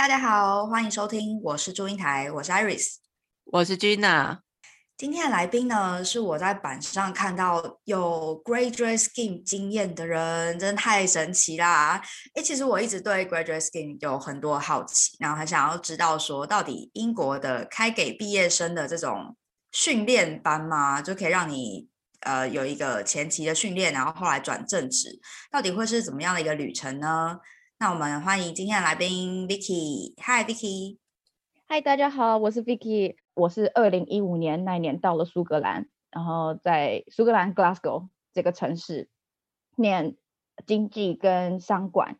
[0.00, 2.94] 大家好，欢迎收听，我是祝英台，我是 Iris，
[3.44, 4.38] 我是 Gina。
[4.96, 12.02] 今天的来宾呢，是我在板上看到有 Graduate Scheme 经验的人，真的太神奇啦！
[12.32, 19.36] 哎，其实我一直对 Graduate Scheme 有很多好奇，然后很想要知道说，到底英国的开给毕业生的这种
[19.70, 21.86] 训练班嘛，就可以让你
[22.20, 27.36] 呃有一个前期的训练，然后后来转正职，到底会是怎么样的一个旅程呢？
[27.82, 30.12] 那我们欢迎今天的来宾 Vicky。
[30.18, 30.98] Hi Vicky。
[31.66, 33.16] Hi 大家好，我是 Vicky。
[33.32, 39.08] 我是二零一五年那一年到了苏格兰，然后在苏格兰 Glasgow 这个城市
[39.76, 40.18] 念
[40.66, 42.18] 经济跟商管，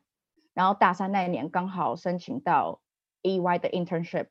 [0.54, 2.80] 然后大三那一年刚好申请到
[3.20, 4.28] EY 的 internship。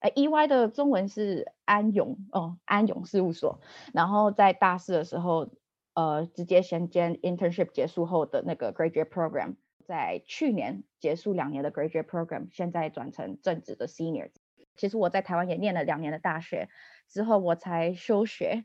[0.00, 3.62] 哎，EY 的中文是安永哦，安永事务所。
[3.94, 5.48] 然后在大四的时候，
[5.94, 9.54] 呃，直接衔接 internship 结束后的那个 graduate program。
[9.86, 14.30] 在去年结束两年的 graduate program，现在转成正职的 senior。
[14.76, 16.68] 其实我在台湾也念了两年的大学，
[17.08, 18.64] 之后我才休学，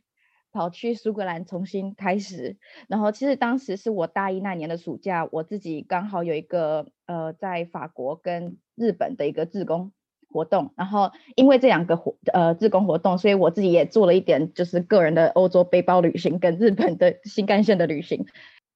[0.51, 2.57] 跑去苏格兰重新开始。
[2.89, 9.93] 然后其实当时是我大一那年的暑假，我自己刚好有一个呃在法国跟日本的一个自工
[10.27, 18.25] 活动，然后因为这两个活呃自工活动，所以我自己也做了一点就是个人的欧洲背包旅行跟日本的新干线的旅行。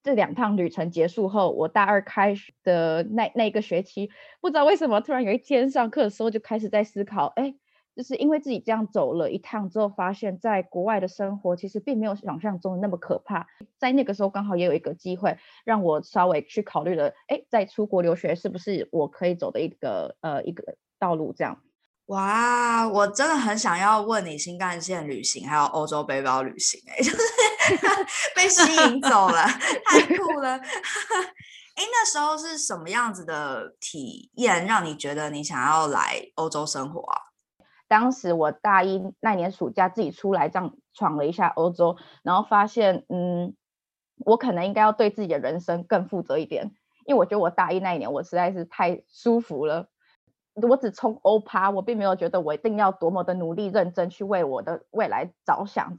[0.05, 7.55] 这两趟旅程结束后，我大二开始的那那个学期，不知道为什么突然有一天上课的时候就开始在思考，哎，
[7.95, 13.47] 就是因为自己这样走了一趟之后，发现在国外的生活其实并没有想象中的那么可怕。
[13.79, 21.63] 在那个时候刚好也有一个机会，让我稍微去考虑了，哎，在出国留学是不是我可以走的一个呃一个道路这样。
[22.07, 27.17] 哇，我真的很想要问你新干线旅行，还有欧洲背包旅行，哎， 就是
[28.35, 29.43] 被吸引走了，
[29.85, 30.55] 太酷了。
[31.75, 37.17] 哎，那时候是什么样子的体验，让你觉得你想要来欧洲生活啊？
[37.87, 43.55] 当时我大一那年暑假自己出来这样闯了一下欧洲，然后发现，嗯，
[44.19, 46.71] 我可能应该要对自己的人生更负责一点，
[47.07, 49.89] 因为我觉得我大一那一年我实在是太舒服了。
[50.55, 55.97] 我只冲欧趴，我并没有觉得我一定要多么的努力认真去为我的未来着想。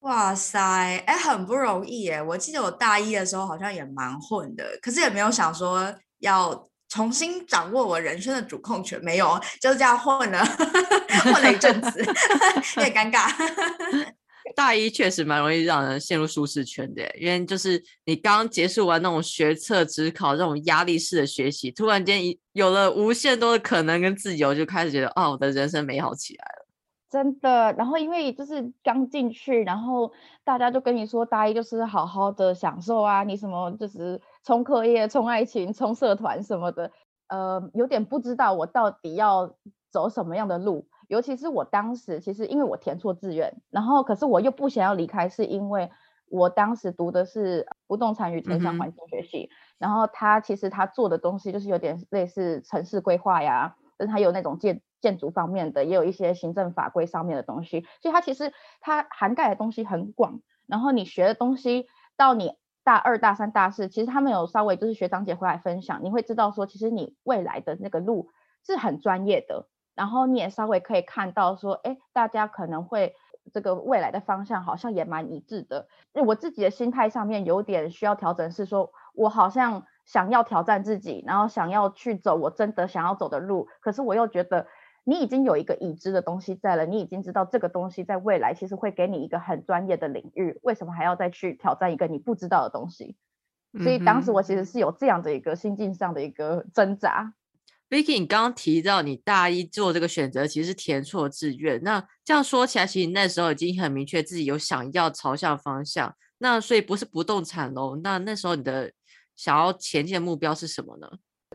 [0.00, 0.58] 哇塞，
[1.06, 2.22] 哎，很不容易耶！
[2.22, 10.44] 我记得我大一的时候好像也蛮混的，可是也没有想说要重新掌握我人生的主控权，没有，就是这样混了，
[11.24, 12.04] 混了一阵子
[12.76, 13.28] 有点尴尬。
[14.54, 26.66] 大一确实蛮容易让人陷入舒适圈的，因为就是你刚结束完那种学测、职考这种压力式的学习，突然间一有了无限多的可能跟自由，就开始觉得哦，我的人生美好起来了。
[27.08, 30.12] 真的，然后因为就是刚进去，然后
[30.44, 36.90] 大家就跟你说，大一就是好好的享受啊，你什么就是冲课业、冲爱情、冲社团什么的，
[37.28, 39.54] 呃，有点不知道我到底要
[39.90, 40.86] 走什么样的路。
[41.08, 45.90] 尤其是我当时，其实因为我填错志愿，然后可是我又不想要离开，是因为
[46.28, 60.40] 我当时读的是不动产与城乡环境学系，然后他其实他做的东西就是有点类似城市规划呀，但是他有那种建建筑方面的，也有一些行政法规上面的东西，所以它其实它涵盖的东西很广。
[60.66, 61.86] 然后你学的东西
[62.16, 68.30] 到你大二、大三、大四，其实他们有稍微就是学长姐回来分享，你会知道说，其实你未来的那个路
[68.66, 69.68] 是很专业的。
[69.96, 73.16] 然后你也稍微可以看到说，哎，大家可能会
[73.52, 75.88] 这个未来的方向好像也蛮一致的。
[76.12, 83.68] 我自己的心态上面有点需要调整，是说我好像想要挑战自己，然后想要去走我真的想要走的路。
[83.80, 84.66] 可是我又觉得
[85.02, 93.16] 你已经有一个已知的东西在了，你已经知道这个东西在未来其实会给你一个很专业的领域，为什么还要再去挑战一个你不知道的东西？
[93.82, 97.32] 所以当时我其实是有这样的一个心境上的一个挣扎。
[97.88, 101.80] Vicky，你刚刚提到你大一做这个选择，其实是填错志愿。
[101.84, 106.12] 那这样说起来，其实你那时候已经很明确自己有想要朝向方向。
[106.38, 107.96] 那所以不是不动产喽？
[108.02, 108.92] 那那时候你的
[109.36, 111.08] 想要前进的目标是什么呢？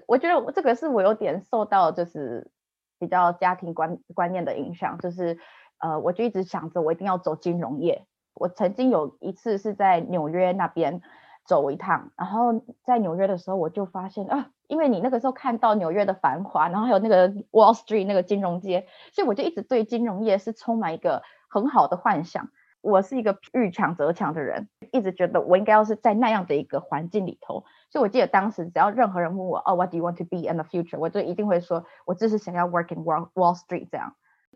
[0.08, 2.50] 我觉得这个是我有点受到就是
[2.98, 5.38] 比较家庭观观念的影响，就是
[5.80, 8.06] 呃，我就一直想着我一定要走金融业。
[8.36, 11.02] 我曾经有一次是在纽约那边。
[11.46, 22.50] 走一趟，然后在纽约的时候，我就发现啊，因为你那个时候看到纽约的繁华，然后还有那个 Wall Street 那个金融街，所以我就一直对金融业是充满一个很好的幻想。
[22.82, 27.64] 我是一个遇强则强的人，一直觉得我应该要是在那样的一个环境里头。
[27.92, 30.98] 所以我记得当时只要任何人问我，哦，What do you want to be in the future？
[30.98, 34.16] 我就一定会说，我就是想要 work in Wall Wall Street 这样。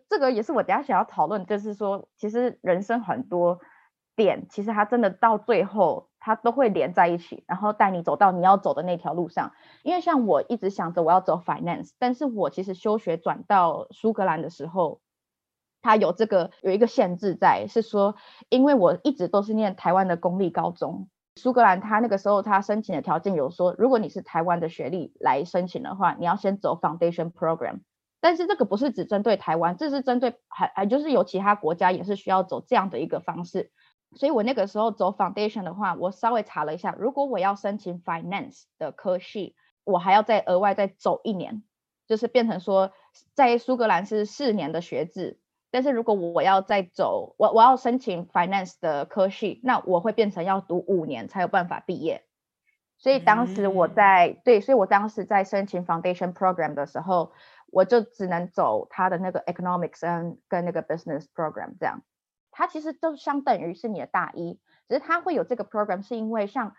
[0.10, 3.60] 这个也是我等下想要讨论，就是说，其实人生很多
[4.16, 6.10] 点，其实它真的到最后。
[6.26, 9.52] 它都会连在一起，然后带你走到你要走的那条路上。
[9.84, 15.02] 因为像我一直想着我要走 finance，但是我其实休学转到苏格兰的时候，
[15.84, 18.16] 它有这个有一个限制在，是说
[18.50, 27.82] 因为我一直都是念台湾的公立高中，苏格兰它那个时候它申请的条件有说，如果你是台湾的学历来申请的话，你要先走 foundation program。
[28.20, 33.70] 但是这个不是只针对台湾，这是针对还还就是有其他国家也是需要走这样的一个方式。
[34.16, 41.64] 所以我那个时候走 foundation 的话，我稍微查了一下，如果我要申请 finance 的科系，我还要再额外再走一年，
[42.08, 42.92] 就是变成说
[43.34, 45.40] 在苏格兰是四年的学制，
[45.70, 52.24] 但是如果我要再走，我我要申请 finance 的科系，那我会变成要读五年才有办法毕业。
[52.98, 57.34] 所以当时我在对，所以我当时在申请 foundation program 的时候，
[57.70, 62.02] 我就只能走他的那个 economics 跟跟那个 business program 这样。
[62.58, 64.58] 它其实都相等于是你的大一，
[64.88, 66.74] 只是它会有这个 program，是因为像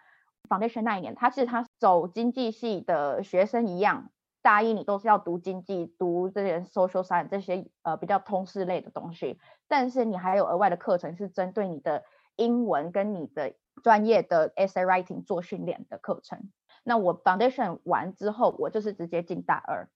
[0.48, 9.38] foundation 那一年，它其实它走经济系的学生一样，大一你都是要读经济，读这些 social science 这些呃比较通识类的东西，
[9.68, 12.04] 但是你还有额外的课程是针对你的
[12.36, 13.52] 英文跟你的
[13.82, 16.50] 专业的 essay writing 做训练的课程。
[16.84, 19.90] 那我 foundation 完之后，我就是直接进大二。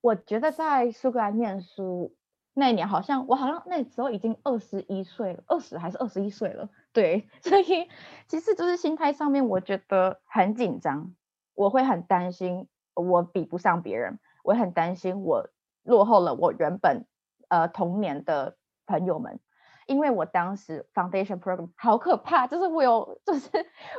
[0.00, 2.16] 我觉得在苏格兰念书。
[2.56, 7.88] 那一年好像我好像那时候已经二十一岁了，二十还是二十一岁了，对， 所以
[8.28, 11.12] 其实就是心态上面我觉得很紧张，
[11.54, 15.48] 我会很担心我比不上别人，我很担心我
[15.82, 17.06] 落后了我原本
[17.48, 19.40] 呃童年的朋友们，
[19.86, 23.48] 因为我当时 foundation program 好可怕，就是我有 就是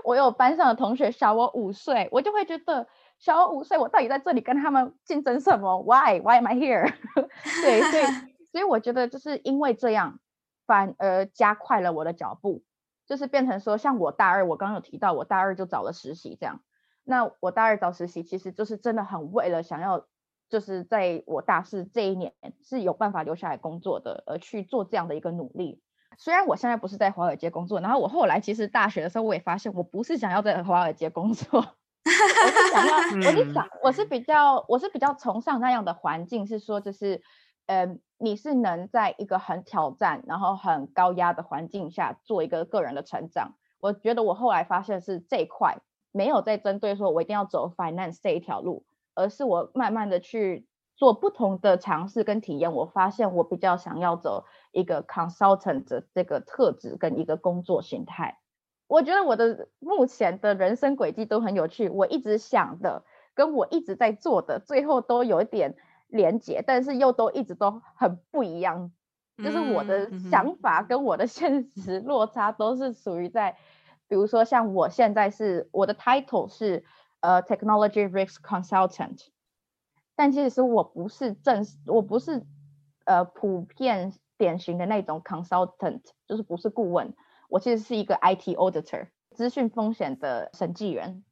[0.05, 2.87] 我有班上的同学小我五岁，我就会觉得
[3.19, 6.93] 小我五岁，我到底在这里跟他们竞争什么？Why Why am I here？
[7.61, 8.34] 对，所以。
[8.55, 10.21] 所以我觉得就是因为这样，
[10.65, 12.63] 反而加快了我的脚步，
[13.05, 16.61] 就是变成说，像我大二，我刚刚有提到，我大二就找了实习，这样。
[17.03, 20.07] 那我大二找实习，其实就是真的很为了想要，
[20.47, 25.81] 就是在我大四这一年是有办法留下来工作的，而去做这样的一个努力。
[26.17, 37.21] 虽然我现在不是在华尔街工作，然后我后来其实大学的时候，我也发现我不是想要在华尔街工作， 我是想要，我是想，我是比较，我是比较崇尚那样的环境，是说就是，
[37.67, 37.97] 呃。
[38.17, 43.55] 你是能在一个很挑战，然后很高压的环境下做一个个人的成长。
[43.81, 45.79] 我觉得我后来发现是这一块
[46.13, 48.85] 没有在针对说我一定要走 finance 这一条路，
[49.15, 50.65] 而是我慢慢的去
[50.95, 52.71] 做不同的尝试跟体验。
[52.71, 58.39] 我发现我比较想要走一个 consultant 的这个特质跟一个工作形态。
[58.87, 61.89] 我觉得我的目前的人生轨迹都很有趣。
[61.89, 63.03] 我一直想的
[63.33, 65.75] 跟我一直在做的，最后都有一点。
[66.07, 68.91] 连接，但是又都一直都很不一样，
[69.37, 73.57] 就是我的想法跟我的 现实落差都是属于在，
[74.07, 76.83] 比如说像我现在是我的 title 是
[77.19, 79.27] 呃 technology risk consultant，
[80.15, 82.45] 但其实我不是正，我不是
[83.05, 87.13] 呃普遍典型的那种 consultant，就是不是顾问，
[87.49, 91.23] 我其实是一个 IT auditor，资讯风险的审计员。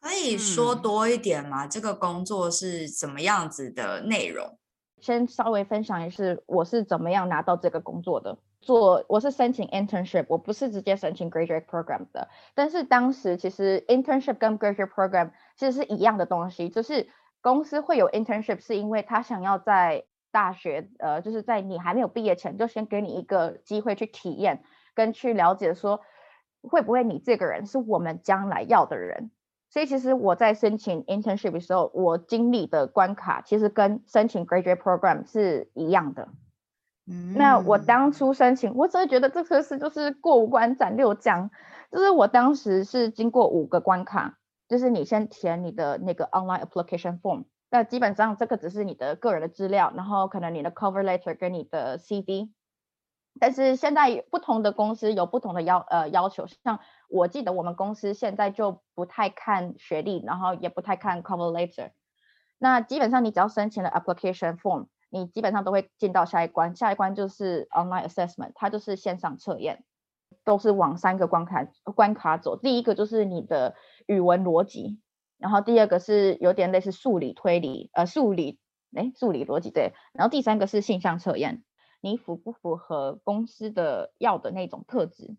[0.00, 1.66] 可以说多一点吗？
[1.66, 4.58] 这个工作是怎么样子的内容？
[4.98, 8.38] 先稍微分享一下，我是怎么样拿到这个工作的。
[8.60, 12.28] 做我是申请 internship，我不是直接申请 graduate program 的。
[12.54, 17.08] 但是当时其实 internship 跟 graduate program 其实是一样的东西，就是
[17.40, 24.62] 公司会有 internship，是因为他想要在大学，呃，就是在你还没有毕业前，就先给你一个机会去体验
[24.94, 26.00] 跟去了解，说
[26.62, 29.30] 会不会你这个人是我们将来要的人。
[29.70, 36.28] 所以其实我在申请 internship 的时候，我经历的关卡其实跟申请 graduate program 是一样的。
[37.06, 41.50] 嗯，那我当初申请，我真的觉得这个是就是过五关斩六将，
[41.90, 52.50] 就是我当时是经过五个关卡，就是你先填你的那个 online application form，那基本上这个只是你的个人的资料，然后可能你的 cover letter 跟你的 CV。
[53.38, 61.90] 但是现在不同的公司有不同的要呃要求，像我记得我们公司现在就不太看学历，然后也不太看 cover letter。
[62.58, 69.84] 那基本上你只要申请了 application form，你基本上都会进到下一关，下一关就是 online assessment，它就是线上测验，
[70.44, 72.56] 都是往三个关卡关卡走。
[72.56, 73.74] 第一个就是你的
[74.06, 75.00] 语文逻辑，
[75.38, 78.60] 然后第二个是有点类似数理推理，呃数理
[78.94, 81.64] 哎数理逻辑对，然后第三个是性向测验，
[82.00, 85.36] 你符不符合公司的要的那种特质？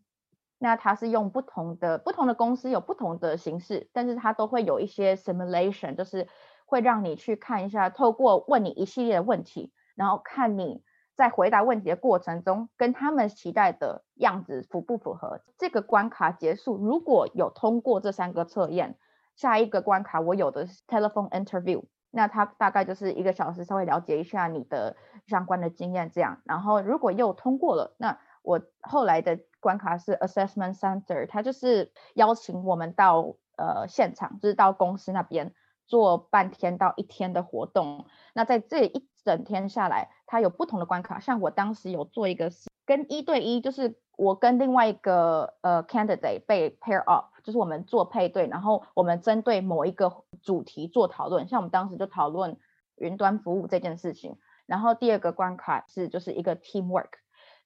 [0.63, 6.27] 那它是用不同的不同的公司有不同的形式，但是它都会有一些 simulation，就是
[6.67, 10.83] 会让你去看一下，透过问你一系列的问题，然后看你
[11.15, 15.41] 在回答问题的过程中，跟他们期待的样子符不符合？
[15.57, 18.99] 这个关卡结束，如果有通过这三个测验，
[19.35, 26.39] 下一个关卡我有的 telephone interview，那他大概就是一个小时，稍微了解一下你的相关的经验这样。
[26.45, 35.53] 然后如果又通过了，那我后来的关卡是 assessment center，他就是邀请我们到呃现场，就是到公司那边
[35.85, 38.05] 做半天到一天的活动。
[38.33, 41.19] 那在这一整天下来，它有不同的关卡。
[41.19, 42.51] 像我当时有做一个
[42.85, 51.47] 跟一对一，就是我跟另外一个呃 candidate 被 pair up，就是我们做配对，然后我们针对某一个主题做讨论。
[51.47, 52.57] 像我们当时就讨论
[52.95, 54.37] 云端服务这件事情。
[54.65, 57.09] 然后第二个关卡是就是一个 teamwork，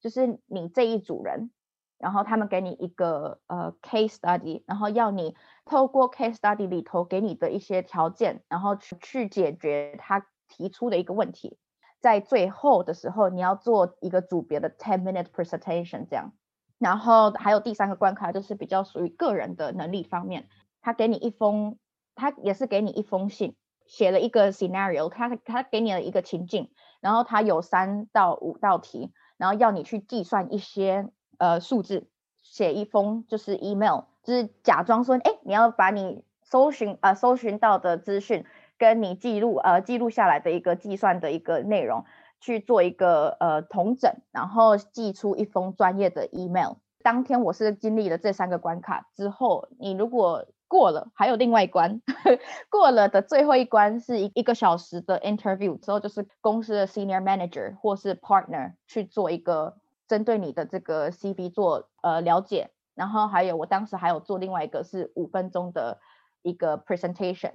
[0.01, 1.51] 就是你这一组人，
[1.97, 5.35] 然后他们给你一个呃 case study，然后要你
[5.65, 10.25] 透过 case study 里头给你的一些条件，然后去去解决他。
[10.47, 11.57] 提出的一个问题，
[11.99, 16.33] 在最后的时候，你要做一个组别的 ten minute presentation 这样，
[16.77, 20.47] 然后还有第三个关卡就是比较属于个人的能力方面，
[20.83, 21.79] 他给你一封，
[22.13, 23.55] 他也是给你一封信，
[23.87, 26.69] 写了一个 scenario，他他给你了一个情境，
[27.01, 32.07] 然后他有三到五道题，然后要你去计算一些呃数字，
[32.41, 38.45] 写一封就是 email，就是假装说，哎，你要把你搜寻呃搜寻到的资讯。
[38.77, 42.03] 跟你记录呃记录下来的一个计算的一个内容
[42.41, 46.73] 去做一个呃同整，然后寄出一封专业的 email。
[47.01, 52.01] 当天我是经历了这三个关卡之后，你如果过了，还有另外一关，
[52.69, 59.77] 过了的最后一关是一一个小时的 interview 之后，就是公司的 senior manager 或是 partner 去做一个
[60.07, 65.99] 针对你的这个 CV 做呃了解，然后还有我当时还有做另外一个是五分钟的
[66.41, 67.53] 一个 presentation。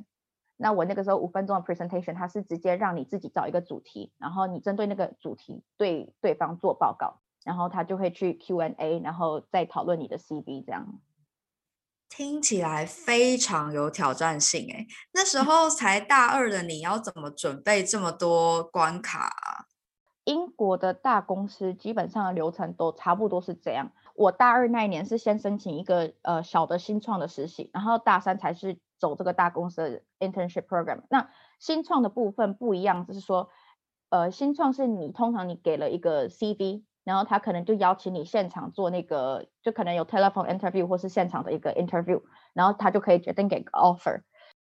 [0.56, 11.00] 那我那个时候五分钟的 presentation，它是直接让你自己找一个主题，然后你针对那个主题对对方做报告，然后他就会去 Q&A，然后再讨论你的 CV 这样。
[12.10, 19.68] 听起来非常有挑战性诶，那时候才大二的你要怎么准备这么多关卡？
[20.30, 23.90] 英国的大公司基本上的流程都差不多是这样。
[24.14, 28.78] 我大二那一年是先申请一个呃小的新创的实习，然后大三才是。
[29.00, 33.48] 走这个大公司的 internship program，那新创的部分不一样，就是说，
[34.10, 42.20] 呃，新创是你通常你给了一个 CV，然后他可能就邀请你现场做那个，就可能有 telephone interview 或是现场的一个 interview，
[42.52, 44.20] 然后他就可以决定给个 offer。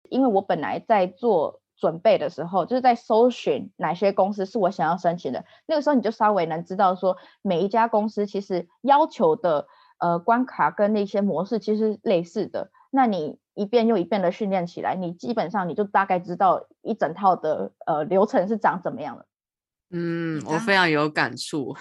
[0.08, 9.68] 因为我本来在做准备的时候，就是在搜寻哪些公司是我想要申请的，那个时候你就稍微能知道说，每一家公司其实要求的
[10.00, 13.38] 呃关卡跟那些模式其实类似的，那你。
[13.58, 19.26] 一遍又一遍的训练起来，你基本上你就大概知道一整套的呃流程是长怎么样的。
[19.90, 21.76] 嗯，我非常有感触，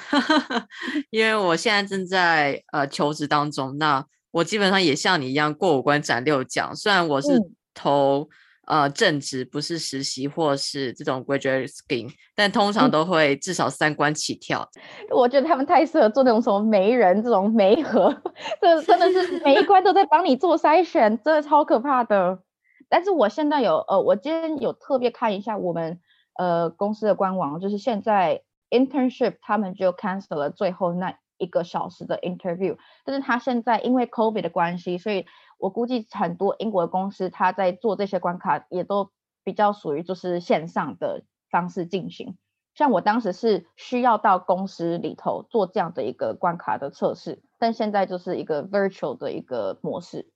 [1.12, 7.28] 因为我现在正在呃求职当中，那我基本上也像你一样过五关斩六将，虽然我是
[7.74, 8.30] 投。
[8.66, 14.68] 呃，正职不是实习或是这种 graduate scheme，但通常都会至少三关起跳。
[15.14, 18.12] 我觉得他们太适合做那种什么媒人这种媒合，
[18.60, 22.40] 这真的是每一关都在帮你做筛选，真的超可怕的。
[22.88, 26.00] 但是我现在有呃，我今天有特别看一下我们
[26.36, 35.24] 呃公司的官网，就是现在 internship 他们就 cancel 了最后那一个小时的 interview，但是他现在因为 COVID 的关系，所以。
[35.58, 39.10] 我估计很多英国的公司，他在做这些关卡，也都
[39.44, 42.36] 比较属于就是线上的方式进行。
[42.74, 50.30] 像我当时是需要到公司里头做这样的一个关卡的测试，但现在就是一个 virtual 的一个模式。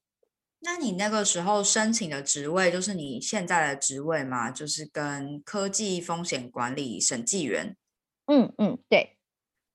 [0.63, 4.51] 那你那个时候申请的职位就是你现在的职位吗？
[4.51, 7.77] 就是跟科技风险管理审计员？
[8.27, 9.19] 嗯嗯，对。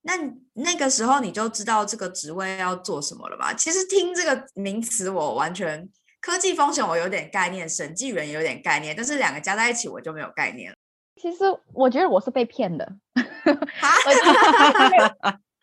[0.07, 0.13] 那
[0.53, 3.51] 那个时候你就知道这个职位要做什么了吧？
[3.53, 5.89] 其实听这个名词，我完全
[6.21, 10.77] 科技风险我有点概念，审计员有点概念，但是两个加在一起我就没有概念了。
[11.19, 11.43] 其实
[11.73, 12.87] 我觉得我是被骗的，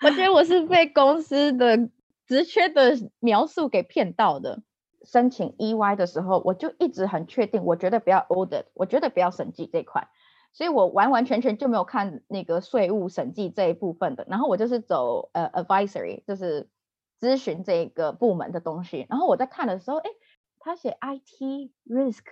[0.02, 1.78] 我觉得我是被公司的
[2.26, 4.60] 职缺的描述给骗到的。
[5.04, 10.08] 申请 EY 的时候，我就一直很确定，我觉得不要 audit，我觉得不要审计这块。
[10.54, 16.68] 所以我完完全全就没有看那个税务审计这一部分的，然后我就是走呃 advisory，就是
[17.18, 19.06] 咨询这个部门的东西。
[19.08, 20.10] 然后我在看的时候，哎，
[20.58, 22.24] 他写 IT risk，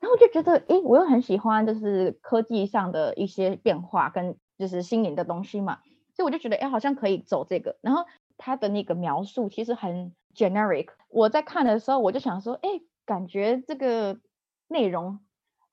[0.00, 5.78] 然后我就觉得，哎，我又很喜欢就是科技上的一些变化跟就是新颖的东西嘛，
[6.14, 7.78] 所以我就觉得，哎，好像可以走这个。
[7.80, 8.04] 然后
[8.36, 12.68] 他的那个描述其实很 generic，我在看的时候我就想说，哎，
[13.06, 14.20] 感觉这个
[14.68, 15.20] 内容。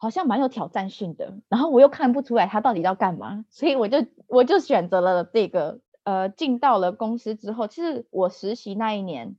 [0.03, 5.79] 好像蛮有挑战性的，然后我又看不出来他到底要干嘛，所以我就我就选择了这个。
[6.05, 9.37] 呃，进到了公司之后，其实我实习那一年，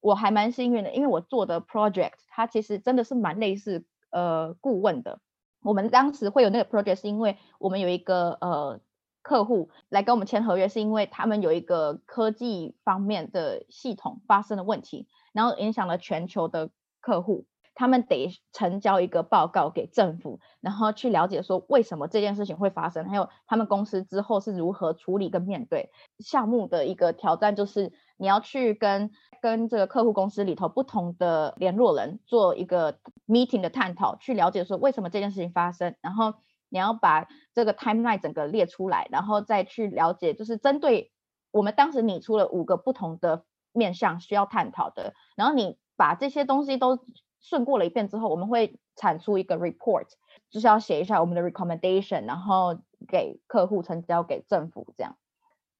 [0.00, 5.20] 我还蛮幸运的，因为我做的 project 它其实真的是蛮类似呃顾问的。
[5.62, 8.80] 我们当时会有那个 project，是因为我们有一个呃
[9.20, 16.70] 客户来跟我们签合约，是因为他们有一个科技方面的系统发生了问题，然后影响了全球的
[17.02, 17.44] 客户。
[17.78, 36.34] 他们得成交一个报告给政府，然后去了解说为什么这件事情会发生，还有他们公司之后是如何处理跟面对项目的一个挑战，就是你要去跟跟这个客户公司里头不同的联络人做一个 meeting 的探讨，去了解说为什么这件事情发生，然后
[36.68, 41.12] 你要把这个 timeline 整个列出来，然后再去了解，就是针对
[41.52, 46.98] 我们当时拟出了五个不同的面向需要探讨的，然后你把这些东西都。
[47.40, 50.06] 顺过了一遍之后，我们会产出一个 report，
[50.50, 55.16] 就是要写一下我们的 recommendation，然后给客户成交给政府这样。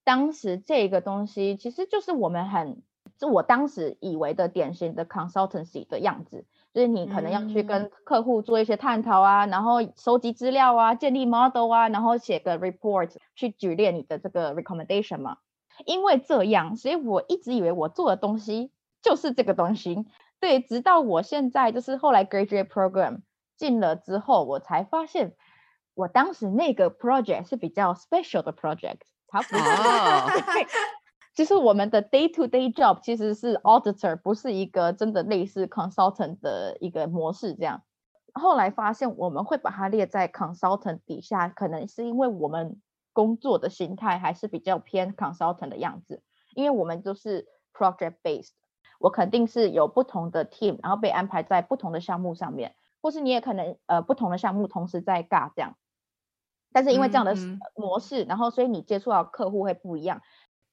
[0.04, 2.82] 当时这个东西其实就是我们很，
[3.18, 15.38] 就我当时以为的典型的 consultancy 的样子，就是你可能要去跟客户做一些探讨啊，然后收集资料啊，建立 model 啊，然后写个 report 去举列你的这个 recommendation 嘛。
[15.84, 18.70] 因为这样，所以我一直以为我做的东西
[19.02, 20.06] 就是这个东西。
[20.40, 23.23] 对，直到我现在就是后来 graduate program
[23.57, 25.35] 进了之后，我才发现
[25.95, 28.99] 我当时那个 project 是比较 special 的 project。
[29.26, 30.66] 它不是，
[31.35, 37.83] 其实我们的 day to day job 其实是 auditor，不是一个真的类似 consultant 的一个模式这样。
[38.33, 42.80] 后来发现我们会把它列在 consultant 底下，可能是因为我们
[43.12, 46.23] 工作的形态还是比较偏 consultant 的样子，
[46.54, 48.52] 因为我们都是 project based。
[48.99, 55.76] 我肯定是有不同的 team，然后被安排在不同的项目上面，或是你也可能呃不同的项目同时在尬这样，
[56.73, 57.35] 但是因为这样的
[57.76, 60.21] 模式，然后所以你接触到客户会不一样，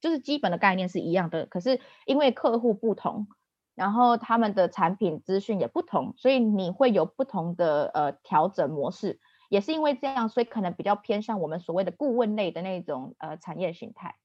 [0.02, 3.28] 就是基本的概念是一样的，可是因为客户不同，
[3.76, 14.16] 然后他们的产品资讯也不同，所以你会有不同的呃调整模式，也是因为这样，所以可能比较偏向我们所谓的顾问类的那种呃产业形态。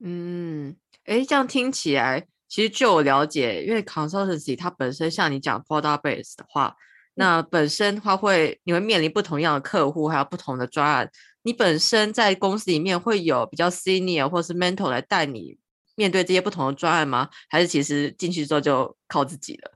[0.00, 2.26] 嗯，哎，这样听起来。
[2.48, 6.74] 其实就我了解，因为 consultancy 它本身像你讲 product base 的话，
[7.14, 11.10] 那本身它会你会面临不同样的客户，还有不同的专案。
[11.42, 15.58] 你本身在公司里面会有比较 senior 或是 mentor 来带你
[15.94, 17.28] 面对这些不同的专案吗？
[17.48, 19.72] 还是其实进去之后就靠自己了？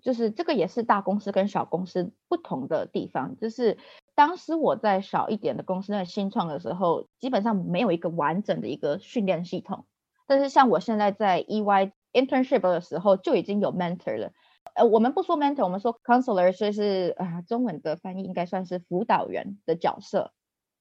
[0.00, 3.36] 就是这个也是大公司跟小公司不同的地方。
[3.38, 3.76] 就是
[4.14, 9.84] 当时我在小一点的公司那新创的时候，基本上没有一个完整的一个训练系统。
[10.32, 14.32] 但是像我现在在 EY internship 的时候就已经有 mentor 了，
[14.74, 20.32] 呃，我们不说 mentor，我们说 counselor，所以是啊，中文的翻译应该算是辅导员的角色。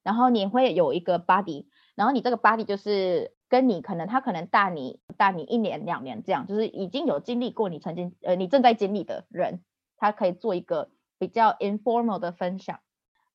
[0.03, 9.65] 然后你会有一个 buddy，然后你这个 buddy 就是跟你可能他可能大你大你一年两年这样，就是已经有经历过你曾经呃你正在经历的人，
[9.97, 12.79] 他可以做一个比较 informal 的分享。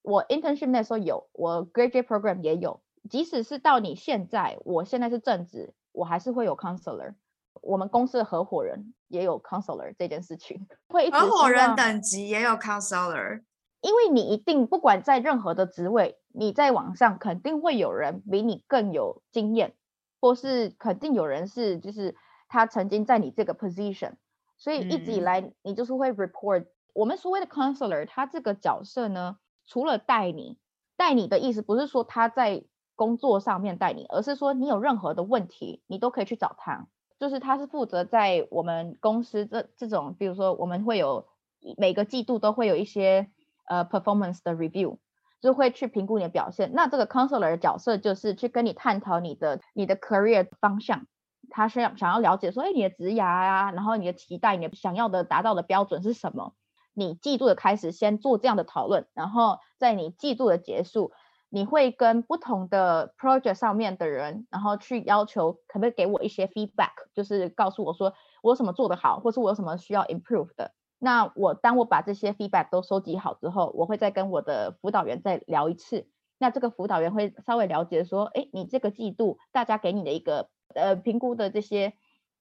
[0.00, 5.74] 我 internship 那时候有，我 graduate program 也有，即使是到你现在，我现在是正职。
[5.96, 7.14] 我还是会有 counselor，
[7.62, 13.42] 我们公司的合伙人也有 counselor 这件事情， 会合伙人等级也有 counselor，
[13.80, 19.74] 因为你一定不管在任何的职位，你在网上肯定会有人比你更有经验，
[20.20, 22.14] 或是肯定有人是就是
[22.46, 24.16] 他曾经在你这个 position，
[24.58, 26.66] 所以一直以来你就是会 report。
[26.92, 30.58] 我们所谓的 counselor，他这个角色呢，除了带你，
[30.94, 32.64] 带你的意思不是说他在。
[32.96, 36.88] 工作上面带你，而是说你有任何的问题，你都可以去找他。
[37.18, 41.26] 就是他是负责在我们公司这这种，比如说我们会有
[41.78, 43.30] 每个季度都会有一些
[43.68, 44.98] 呃 performance 的 review，
[45.40, 46.72] 就会去评估你的表现。
[46.74, 51.06] 那这个 counselor 的角色就是去跟你探讨你的你的 career 方向，
[51.48, 56.52] 他是要想要了解说，哎，你的职涯啊，然后你的期待，你想要的达到的标准是什么？
[56.92, 61.12] 你季度的开始先做这样的讨论，然后在你季度的结束。
[61.48, 70.72] 你会跟不同的 project 上面的人，然后去要求可不可以给我一些 feedback，就是告诉我说我有什么做得好，或是我有什么需要 improve 的。
[70.98, 76.08] 那我当我把这些 feedback 都收集好之后，我会再跟我的辅导员再聊一次。
[76.38, 81.92] 那这个辅导员会稍微了解说，哎，你这个季度大家给你的一个呃评估的这些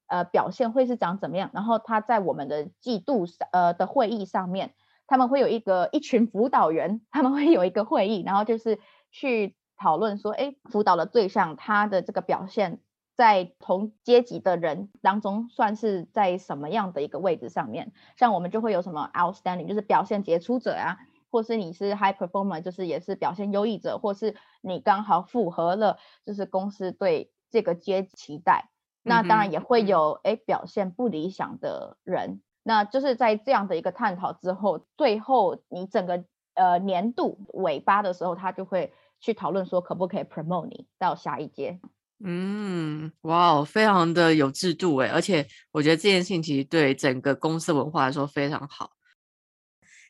[0.08, 1.52] 呃表现会是长怎么样？
[1.54, 4.74] 然后他在我们的季度呃的会议上面，
[5.06, 8.80] 他们会有一个一群辅导员，他们会有一个会议，然后就是。
[9.16, 12.82] 去讨论说，哎，辅导的对象他的这个表现，
[13.16, 17.94] 在同阶级的人当中，算是在什么样的一个位置上面？
[18.18, 20.98] 像我们就会有什么 outstanding，就是表现杰出者啊，
[21.32, 28.70] 或是你是 high performer，就是也是表现优异者，或是你刚好符合了就是公司对这个阶期待，
[29.02, 38.94] 那当然也会有哎表现不理想的人，那就是在这样的一个探讨之后，最后你整个呃年度尾巴的时候，他就会
[39.26, 41.80] 去讨论说可不可以 promote 你到下一阶。
[42.24, 48.92] 嗯，哇哦，非常的有制度诶，而且我觉得这件事情其实对整个公司文化来说非常好。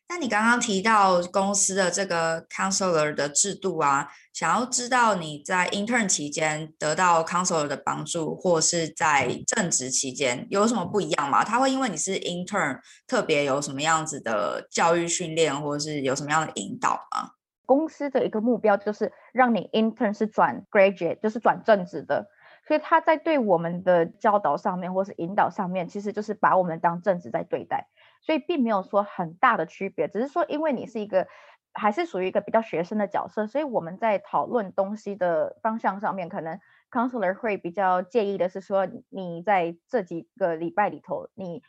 [0.10, 11.44] 那你刚刚提到公司的这个 counselor 的制度啊，想要知道你在 intern 期间得到 counselor 的帮助，或是在正职期间有什么不一样吗？
[11.44, 17.32] 他会因为你是 intern 特别有什么样子的教育训练，或者是有什么样的引导吗？
[17.66, 22.30] 公司的一个目标就是让你 intern 是转 graduate，就是转正职的，
[22.68, 27.88] 所以他在对我们的教导上面或是引导上面，其实就是把我们当正职在对待，
[28.22, 31.28] 所以并没有说很大的区别，只是说因为你是一个
[31.74, 36.60] 还是属于一个比较学生的角色，所以我们在讨论东西的方向上面，可能
[36.92, 41.64] counselor 会比较介意的是说你在这几个礼拜里头你。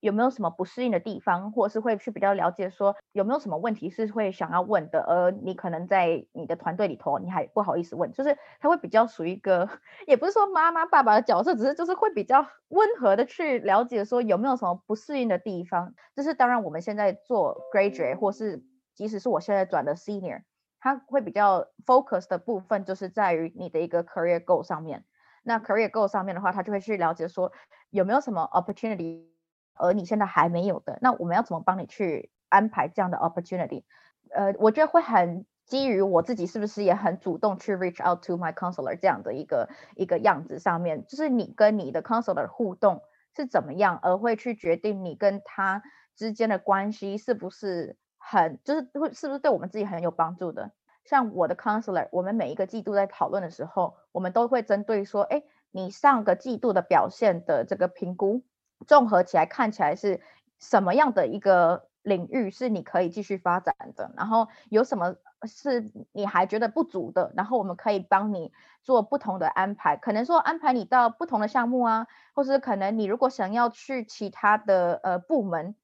[0.00, 9.68] 有没有什么不适应的地方，或者是会去比较了解说有没有什么问题是会想要问的，而你可能在你的团队里头你还不好意思问，就是他会比较属于一个，
[10.06, 15.94] 也不是说妈妈爸爸的角色，只是就是会比较温和的去了解说有没有什么不适应的地方。
[16.14, 20.42] 就是当然我们现在做 graduate 或是即使是我现在转的 senior，
[20.80, 25.04] 他会比较 focus 的部分就是在于你的一个 career goal 上面。
[25.42, 27.52] 那 career goal 上面的话，他就会去了解说
[27.90, 29.35] 有没有什么 opportunity。
[29.76, 33.84] 而你现在还没有的，那我们要怎么帮你去安排这样的 opportunity？
[34.30, 43.02] 呃，我觉得会很基于我自己是不是也很主动去 reach out to my counselor 这样的一个一个样子上面，就是你跟你的 counselor 互动
[43.34, 45.82] 是怎么样，而会去决定你跟他
[46.14, 50.72] 之间的关系是不是很，就是会是不是对我们自己很有帮助的。
[51.04, 58.42] 像我的 counselor，我们每一个季度在讨论的时候，我们都会针对说，哎，你上个季度的表现的这个评估。
[58.86, 60.20] 综合起来看起来是
[60.58, 64.12] 什么样的一个领域是你可以继续发展的？
[64.16, 67.32] 然后有什么是你还觉得不足的？
[67.36, 75.74] 然后我们可以帮你做不同的安排，可能说安排你到不同的项目啊，或是可能你如果想要去其他的呃部门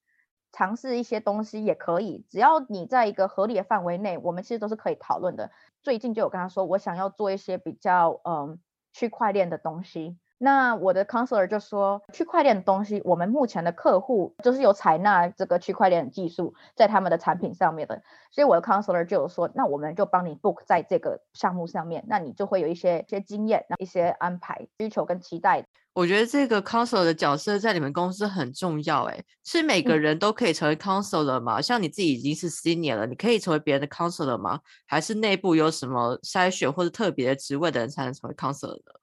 [0.52, 5.50] 尝试一些东西也可以，只要你在一个合理的范围内，我们其实都是可以讨论的。
[5.82, 8.60] 最近就有跟他说，我想要做一些比较嗯
[8.92, 10.18] 区块链的东西。
[10.44, 18.02] 那我的 counselor 就说，区块链的东西，我们目前的客户就是有采纳这个区块链技术在他们的产品上面的，
[18.32, 25.64] 所以我的 counselor 就有说，那我们就帮你 book 在这个项目上面，那你就会有一些一些经验、一些安排、需求跟期待。
[25.94, 31.62] 我觉得这个 counselor 的角色在你们公司很重要，哎，是每个人都可以成为 counselor 吗？
[31.62, 34.58] 像你自己已经是 senior 了，你可以成为别人的 counselor 吗？
[34.88, 39.01] 还是内部有什么筛选或者特别的职位的人才能成为 counselor 的？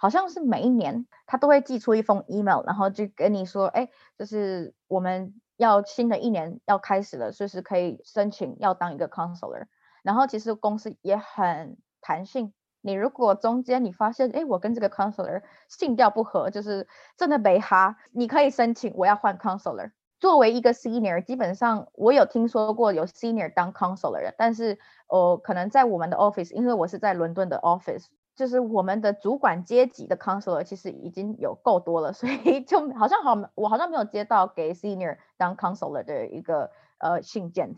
[0.00, 9.66] 好像是每一年他都会寄出一封 email，然后就跟你说，哎，就是我们要新的一年要开始了，随时可以申请要当一个 counselor。
[10.02, 19.92] 然后其实公司也很弹性，你如果中间你发现，哎，我跟这个 counselor 性调不合，就是真的没哈，你可以申请我要换 counselor。
[20.18, 28.06] 作为一个 senior，基本上我有听说过有 senior 当 counselor，的但是呃，可能在我们的 office，因为我是在伦敦的 office。
[28.36, 37.74] 就是我们的主管阶级的 counselor 其实已经有够多了， 所以就好像好，我好像没有接到给 senior 当 counselor 的一个呃信件。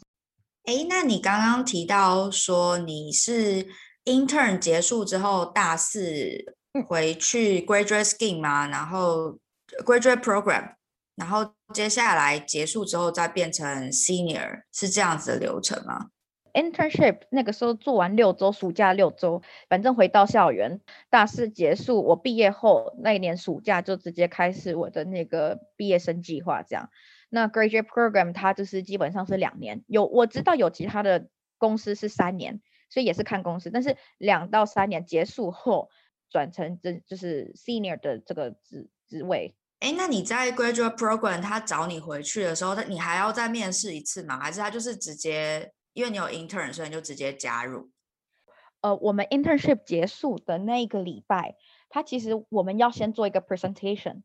[0.64, 3.66] 哎，那你刚刚提到说你是
[4.04, 6.04] intern 结束之后大四
[6.88, 8.68] 回去 graduate scheme 吗？
[8.68, 9.36] 然后
[9.84, 10.74] graduate program，
[11.16, 16.10] 然后接下来结束之后再变成 senior，是这样子的流程吗
[16.52, 26.62] ？internship 那个时候做完六周，暑假六周，反正回到校园，大四结束，我毕业后那一年暑假就直接开始我的那个毕业生计划。
[26.62, 26.90] 这样，
[27.30, 32.60] 那 graduate program 它就是基本上是两年，有我知道有其他的公司是三年，
[32.90, 35.88] 所以也是看公司，但是两到三年结束后
[36.28, 39.54] 转成这就是 senior 的这个职职位。
[39.80, 44.38] 哎，那你在 graduate program 他找你回去的时候，他你还要再面试一次吗？
[44.38, 45.72] 还是他就是直接？
[45.92, 47.90] 因为你有 intern，所以你就直接加入。
[48.80, 51.56] 呃，我们 internship 结束的那一个礼拜，
[51.88, 54.22] 他其实我们要先做一个 presentation。